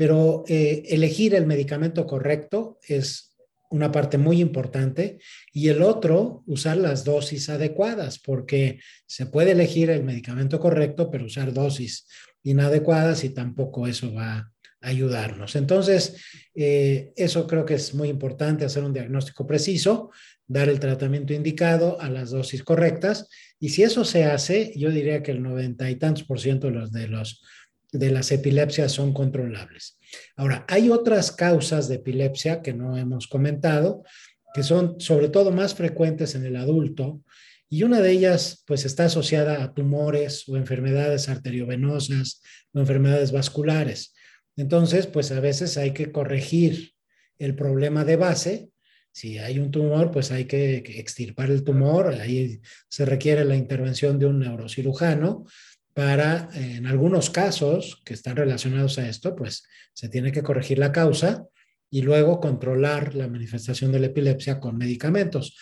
Pero 0.02 0.44
eh, 0.48 0.82
elegir 0.90 1.36
el 1.36 1.46
medicamento 1.46 2.08
correcto 2.08 2.80
es 2.88 3.38
una 3.70 3.92
parte 3.92 4.18
muy 4.18 4.42
importante 4.42 5.20
y 5.54 5.68
el 5.68 5.84
otro, 5.84 6.42
usar 6.48 6.78
las 6.78 7.04
dosis 7.04 7.50
adecuadas, 7.50 8.18
porque 8.18 8.80
se 9.06 9.28
puede 9.28 9.52
elegir 9.52 9.92
el 9.92 10.04
medicamento 10.04 10.60
correcto, 10.60 11.12
pero 11.12 11.26
usar 11.26 11.54
dosis 11.54 12.08
inadecuadas 12.42 13.24
y 13.24 13.30
tampoco 13.30 13.86
eso 13.86 14.12
va 14.12 14.38
a 14.38 14.52
ayudarnos. 14.82 15.56
Entonces, 15.56 16.16
eh, 16.56 17.14
eso 17.16 17.46
creo 17.46 17.64
que 17.64 17.76
es 17.76 17.94
muy 17.94 18.10
importante, 18.10 18.66
hacer 18.66 18.84
un 18.84 18.94
diagnóstico 18.94 19.46
preciso, 19.46 20.10
dar 20.48 20.68
el 20.68 20.80
tratamiento 20.80 21.32
indicado 21.32 22.02
a 22.02 22.10
las 22.10 22.32
dosis 22.32 22.64
correctas. 22.64 23.30
Y 23.60 23.70
si 23.70 23.84
eso 23.84 24.04
se 24.04 24.24
hace, 24.24 24.74
yo 24.76 24.90
diría 24.90 25.22
que 25.22 25.30
el 25.30 25.44
noventa 25.44 25.92
y 25.92 25.98
tantos 25.98 26.24
por 26.24 26.40
ciento 26.40 26.66
de 26.66 26.74
los, 26.74 26.92
de 26.92 27.08
los 27.08 27.44
de 27.92 28.12
las 28.12 28.32
epilepsias 28.32 28.92
son 28.92 29.14
controlables. 29.14 29.98
Ahora, 30.36 30.66
hay 30.68 30.90
otras 30.90 31.32
causas 31.32 31.88
de 31.88 31.96
epilepsia 31.96 32.62
que 32.62 32.74
no 32.74 32.98
hemos 32.98 33.28
comentado, 33.28 34.04
que 34.54 34.64
son 34.64 35.00
sobre 35.00 35.30
todo 35.30 35.52
más 35.52 35.76
frecuentes 35.76 36.36
en 36.36 36.46
el 36.46 36.56
adulto, 36.56 37.22
y 37.70 37.84
una 37.84 38.02
de 38.02 38.12
ellas 38.12 38.64
pues 38.68 38.84
está 38.86 39.06
asociada 39.06 39.64
a 39.64 39.74
tumores 39.74 40.48
o 40.50 40.58
enfermedades 40.58 41.30
arteriovenosas 41.30 42.42
o 42.74 42.80
enfermedades 42.80 43.32
vasculares. 43.32 44.14
Entonces, 44.58 45.08
pues 45.08 45.32
a 45.32 45.40
veces 45.40 45.78
hay 45.78 45.92
que 45.92 46.12
corregir 46.12 46.92
el 47.40 47.56
problema 47.56 48.04
de 48.04 48.18
base. 48.18 48.70
Si 49.14 49.38
hay 49.38 49.60
un 49.60 49.72
tumor, 49.72 50.12
pues 50.12 50.32
hay 50.32 50.46
que 50.46 50.78
extirpar 50.78 51.50
el 51.50 51.64
tumor, 51.64 52.14
ahí 52.14 52.62
se 52.90 53.06
requiere 53.06 53.46
la 53.46 53.56
intervención 53.56 54.20
de 54.20 54.26
un 54.26 54.40
neurocirujano 54.40 55.46
para, 55.94 56.50
en 56.54 56.86
algunos 56.86 57.30
casos 57.30 58.02
que 58.06 58.14
están 58.14 58.36
relacionados 58.36 58.98
a 58.98 59.08
esto, 59.08 59.36
pues 59.36 59.64
se 59.94 60.10
tiene 60.10 60.32
que 60.32 60.44
corregir 60.44 60.80
la 60.80 60.92
causa 60.92 61.46
y 61.90 62.02
luego 62.02 62.40
controlar 62.40 63.16
la 63.16 63.28
manifestación 63.28 63.92
de 63.92 64.00
la 64.00 64.08
epilepsia 64.08 64.60
con 64.60 64.78
medicamentos. 64.78 65.58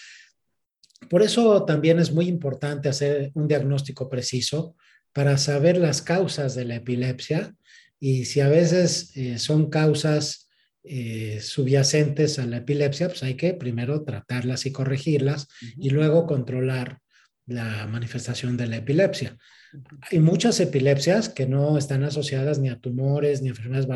Por 1.10 1.24
eso 1.24 1.66
también 1.66 2.00
es 2.00 2.12
muy 2.12 2.28
importante 2.28 2.90
hacer 2.90 3.32
un 3.34 3.48
diagnóstico 3.48 4.10
preciso 4.10 4.76
para 5.14 5.38
saber 5.38 5.78
las 5.78 6.02
causas 6.02 6.54
de 6.54 6.66
la 6.66 6.76
epilepsia 6.76 7.56
y 8.00 8.26
si 8.26 8.42
a 8.42 8.50
veces 8.50 9.12
eh, 9.16 9.40
son 9.40 9.70
causas 9.70 10.50
eh, 10.84 11.40
subyacentes 11.42 12.40
a 12.40 12.46
la 12.46 12.58
epilepsia, 12.58 13.08
pues 13.08 13.24
hay 13.24 13.36
que 13.36 13.54
primero 13.54 14.04
tratarlas 14.04 14.66
y 14.66 14.72
corregirlas 14.72 15.48
y 15.78 15.90
luego 15.90 16.26
controlar 16.26 17.00
la 17.48 17.88
manifestación 17.88 18.56
de 18.56 18.68
la 18.68 18.78
epilepsia. 18.78 19.38
Hay 20.12 20.20
muchas 20.20 20.60
epilepsias 20.60 21.30
que 21.30 21.46
no 21.46 21.78
están 21.78 22.04
asociadas 22.04 22.60
ni 22.60 22.70
a 22.70 22.80
tumores, 22.80 23.42
ni 23.42 23.50
a 23.50 23.52
enfermedades 23.52 23.88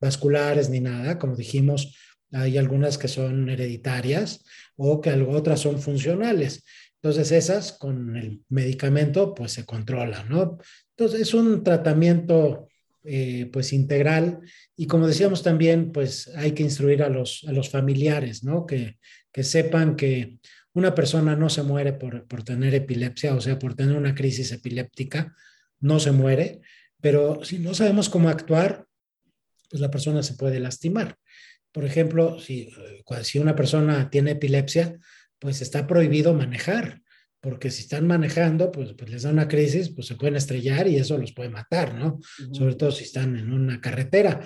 vasculares, 0.00 0.70
ni 0.70 0.80
nada. 0.80 1.18
Como 1.18 1.36
dijimos, 1.36 1.96
hay 2.32 2.58
algunas 2.58 2.98
que 2.98 3.08
son 3.08 3.48
hereditarias 3.48 4.44
o 4.76 5.00
que 5.00 5.10
otras 5.12 5.60
son 5.60 5.80
funcionales. 5.80 6.64
Entonces 7.02 7.32
esas 7.32 7.72
con 7.72 8.16
el 8.16 8.42
medicamento 8.48 9.34
pues 9.34 9.52
se 9.52 9.64
controlan, 9.64 10.28
¿no? 10.28 10.58
Entonces 10.96 11.20
es 11.22 11.34
un 11.34 11.64
tratamiento 11.64 12.68
eh, 13.04 13.48
pues 13.50 13.72
integral 13.72 14.40
y 14.76 14.86
como 14.86 15.06
decíamos 15.06 15.42
también 15.42 15.92
pues 15.92 16.28
hay 16.36 16.52
que 16.52 16.62
instruir 16.62 17.02
a 17.02 17.08
los, 17.08 17.44
a 17.48 17.52
los 17.52 17.70
familiares, 17.70 18.44
¿no? 18.44 18.66
Que, 18.66 18.98
que 19.32 19.42
sepan 19.42 19.96
que 19.96 20.38
una 20.74 20.94
persona 20.94 21.36
no 21.36 21.48
se 21.48 21.62
muere 21.62 21.92
por, 21.92 22.26
por 22.26 22.42
tener 22.44 22.74
epilepsia, 22.74 23.34
o 23.34 23.40
sea, 23.40 23.58
por 23.58 23.74
tener 23.74 23.96
una 23.96 24.14
crisis 24.14 24.52
epiléptica, 24.52 25.34
no 25.80 25.98
se 25.98 26.12
muere, 26.12 26.60
pero 27.00 27.44
si 27.44 27.58
no 27.58 27.74
sabemos 27.74 28.08
cómo 28.08 28.28
actuar, 28.28 28.86
pues 29.68 29.80
la 29.80 29.90
persona 29.90 30.22
se 30.22 30.34
puede 30.34 30.60
lastimar. 30.60 31.16
Por 31.72 31.84
ejemplo, 31.84 32.38
si, 32.40 32.62
eh, 32.62 33.24
si 33.24 33.38
una 33.38 33.54
persona 33.54 34.10
tiene 34.10 34.32
epilepsia, 34.32 34.98
pues 35.38 35.62
está 35.62 35.86
prohibido 35.86 36.34
manejar, 36.34 37.00
porque 37.40 37.70
si 37.70 37.82
están 37.82 38.06
manejando, 38.06 38.70
pues, 38.70 38.92
pues, 38.92 39.10
les 39.10 39.22
da 39.22 39.30
una 39.30 39.48
crisis, 39.48 39.88
pues 39.88 40.06
se 40.06 40.16
pueden 40.16 40.36
estrellar 40.36 40.88
y 40.88 40.96
eso 40.96 41.16
los 41.16 41.32
puede 41.32 41.48
matar, 41.48 41.94
¿no? 41.94 42.20
Sobre 42.52 42.74
todo 42.74 42.90
si 42.90 43.04
están 43.04 43.36
en 43.36 43.52
una 43.52 43.80
carretera. 43.80 44.40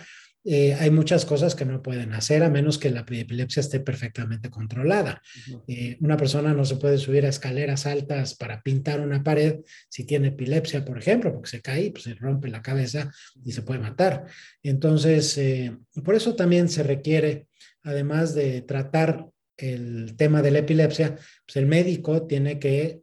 Eh, 0.47 0.75
hay 0.75 0.91
muchas 0.91 1.25
cosas 1.25 1.55
que 1.55 1.65
no 1.65 1.83
pueden 1.83 2.13
hacer 2.13 2.43
a 2.43 2.51
menos 2.51 2.77
que 2.77 2.91
la 2.91 3.01
epilepsia 3.01 3.61
esté 3.61 3.81
perfectamente 3.81 4.51
controlada. 4.51 5.23
Eh, 5.67 5.97
una 6.01 6.19
persona 6.19 6.53
no 6.53 6.67
se 6.67 6.77
puede 6.77 6.99
subir 6.99 7.25
a 7.25 7.31
escaleras 7.31 7.87
altas 7.87 8.35
para 8.35 8.63
pintar 8.63 9.01
una 9.01 9.23
pared 9.23 9.61
si 9.89 10.05
tiene 10.05 10.29
epilepsia, 10.29 10.85
por 10.85 10.99
ejemplo, 10.99 11.33
porque 11.33 11.49
se 11.49 11.63
cae, 11.63 11.91
pues 11.91 12.05
se 12.05 12.15
rompe 12.15 12.49
la 12.49 12.61
cabeza 12.61 13.11
y 13.43 13.53
se 13.53 13.63
puede 13.63 13.81
matar. 13.81 14.27
Entonces, 14.63 15.39
eh, 15.39 15.75
por 16.05 16.15
eso 16.15 16.37
también 16.37 16.69
se 16.69 16.83
requiere, 16.83 17.47
además 17.83 18.35
de 18.35 18.61
tratar 18.61 19.27
el 19.57 20.15
tema 20.17 20.43
de 20.43 20.51
la 20.51 20.59
epilepsia, 20.59 21.15
pues 21.47 21.57
el 21.57 21.67
médico 21.67 22.27
tiene 22.27 22.59
que 22.59 23.01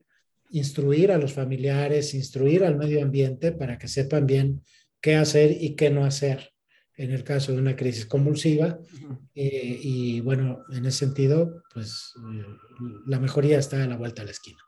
instruir 0.51 1.11
a 1.11 1.17
los 1.17 1.33
familiares, 1.33 2.13
instruir 2.13 2.63
al 2.63 2.77
medio 2.77 3.01
ambiente 3.01 3.51
para 3.51 3.79
que 3.79 3.87
sepan 3.87 4.27
bien 4.27 4.61
qué 4.99 5.15
hacer 5.15 5.57
y 5.59 5.75
qué 5.75 5.89
no 5.89 6.05
hacer 6.05 6.50
en 7.01 7.11
el 7.11 7.23
caso 7.23 7.51
de 7.51 7.57
una 7.57 7.75
crisis 7.75 8.05
convulsiva. 8.05 8.77
Eh, 9.33 9.79
y 9.81 10.21
bueno, 10.21 10.63
en 10.71 10.85
ese 10.85 10.99
sentido, 10.99 11.63
pues 11.73 12.13
eh, 12.17 12.45
la 13.07 13.19
mejoría 13.19 13.57
está 13.57 13.83
a 13.83 13.87
la 13.87 13.97
vuelta 13.97 14.21
a 14.21 14.25
la 14.25 14.31
esquina. 14.31 14.59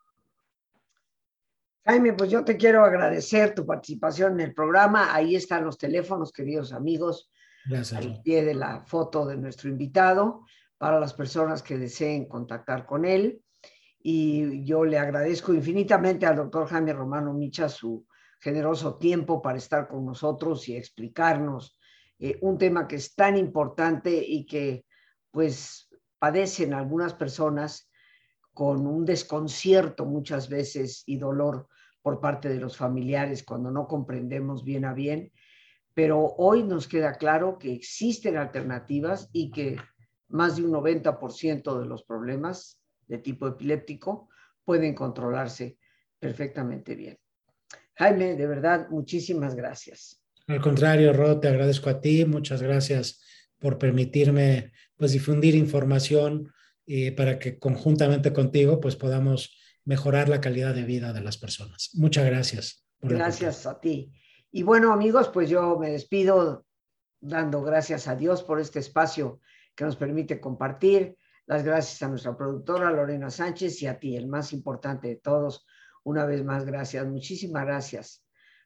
Jaime, 1.85 2.13
pues 2.13 2.31
yo 2.31 2.43
te 2.43 2.57
quiero 2.57 2.83
agradecer 2.83 3.53
tu 3.53 3.65
participación 3.65 4.33
en 4.33 4.47
el 4.47 4.53
programa. 4.53 5.13
Ahí 5.13 5.35
están 5.35 5.65
los 5.65 5.77
teléfonos, 5.77 6.31
queridos 6.31 6.73
amigos, 6.73 7.29
Gracias, 7.65 8.01
al 8.01 8.21
pie 8.23 8.43
de 8.43 8.55
la 8.55 8.81
foto 8.81 9.25
de 9.25 9.37
nuestro 9.37 9.69
invitado, 9.69 10.45
para 10.77 10.99
las 10.99 11.13
personas 11.13 11.61
que 11.61 11.77
deseen 11.77 12.27
contactar 12.27 12.85
con 12.85 13.05
él. 13.05 13.41
Y 13.99 14.63
yo 14.65 14.85
le 14.85 14.97
agradezco 14.97 15.53
infinitamente 15.53 16.25
al 16.25 16.37
doctor 16.37 16.67
Jaime 16.67 16.93
Romano 16.93 17.33
Micha 17.33 17.69
su 17.69 18.07
generoso 18.39 18.97
tiempo 18.97 19.41
para 19.41 19.57
estar 19.57 19.87
con 19.87 20.05
nosotros 20.05 20.67
y 20.67 20.75
explicarnos 20.75 21.77
eh, 22.23 22.37
un 22.39 22.57
tema 22.57 22.87
que 22.87 22.95
es 22.95 23.15
tan 23.15 23.35
importante 23.35 24.23
y 24.25 24.45
que 24.45 24.85
pues 25.29 25.89
padecen 26.17 26.73
algunas 26.73 27.13
personas 27.13 27.91
con 28.53 28.87
un 28.87 29.03
desconcierto 29.03 30.05
muchas 30.05 30.47
veces 30.47 31.03
y 31.05 31.17
dolor 31.17 31.67
por 32.01 32.21
parte 32.21 32.47
de 32.47 32.61
los 32.61 32.77
familiares 32.77 33.43
cuando 33.43 33.71
no 33.71 33.89
comprendemos 33.89 34.63
bien 34.63 34.85
a 34.85 34.93
bien, 34.93 35.33
pero 35.93 36.33
hoy 36.37 36.63
nos 36.63 36.87
queda 36.87 37.15
claro 37.15 37.57
que 37.59 37.73
existen 37.73 38.37
alternativas 38.37 39.29
y 39.33 39.51
que 39.51 39.75
más 40.29 40.55
de 40.55 40.63
un 40.63 40.71
90% 40.71 41.77
de 41.77 41.85
los 41.85 42.03
problemas 42.03 42.79
de 43.05 43.17
tipo 43.17 43.49
epiléptico 43.49 44.29
pueden 44.63 44.95
controlarse 44.95 45.77
perfectamente 46.19 46.95
bien. 46.95 47.19
Jaime, 47.95 48.37
de 48.37 48.47
verdad, 48.47 48.87
muchísimas 48.89 49.55
gracias. 49.55 50.22
Al 50.47 50.61
contrario, 50.61 51.13
Ro, 51.13 51.39
te 51.39 51.47
agradezco 51.47 51.89
a 51.89 52.01
ti. 52.01 52.25
Muchas 52.25 52.61
gracias 52.61 53.21
por 53.59 53.77
permitirme 53.77 54.73
pues, 54.97 55.13
difundir 55.13 55.55
información 55.55 56.51
y 56.85 57.11
para 57.11 57.39
que 57.39 57.57
conjuntamente 57.57 58.33
contigo 58.33 58.81
pues, 58.81 58.95
podamos 58.95 59.57
mejorar 59.85 60.27
la 60.27 60.41
calidad 60.41 60.75
de 60.75 60.83
vida 60.83 61.13
de 61.13 61.21
las 61.21 61.37
personas. 61.37 61.91
Muchas 61.93 62.25
gracias. 62.25 62.85
gracias 62.99 63.65
a 63.65 63.79
ti. 63.79 64.11
Y 64.51 64.63
bueno, 64.63 64.91
amigos, 64.91 65.29
pues 65.29 65.49
yo 65.49 65.77
me 65.79 65.91
despido 65.91 66.65
dando 67.21 67.61
gracias 67.61 68.07
a 68.07 68.15
Dios 68.15 68.43
por 68.43 68.59
este 68.59 68.79
espacio 68.79 69.39
que 69.75 69.85
nos 69.85 69.95
permite 69.95 70.41
compartir. 70.41 71.17
Las 71.45 71.63
gracias 71.63 72.01
a 72.03 72.09
nuestra 72.09 72.37
productora 72.37 72.91
Lorena 72.91 73.29
Sánchez 73.29 73.81
y 73.81 73.87
a 73.87 73.97
ti, 73.97 74.15
el 74.15 74.27
más 74.27 74.53
importante 74.53 75.07
de 75.07 75.15
todos. 75.15 75.65
Una 76.03 76.25
vez 76.25 76.43
más, 76.43 76.65
gracias. 76.65 77.05
Muchísimas 77.07 77.65
gracias 77.65 78.22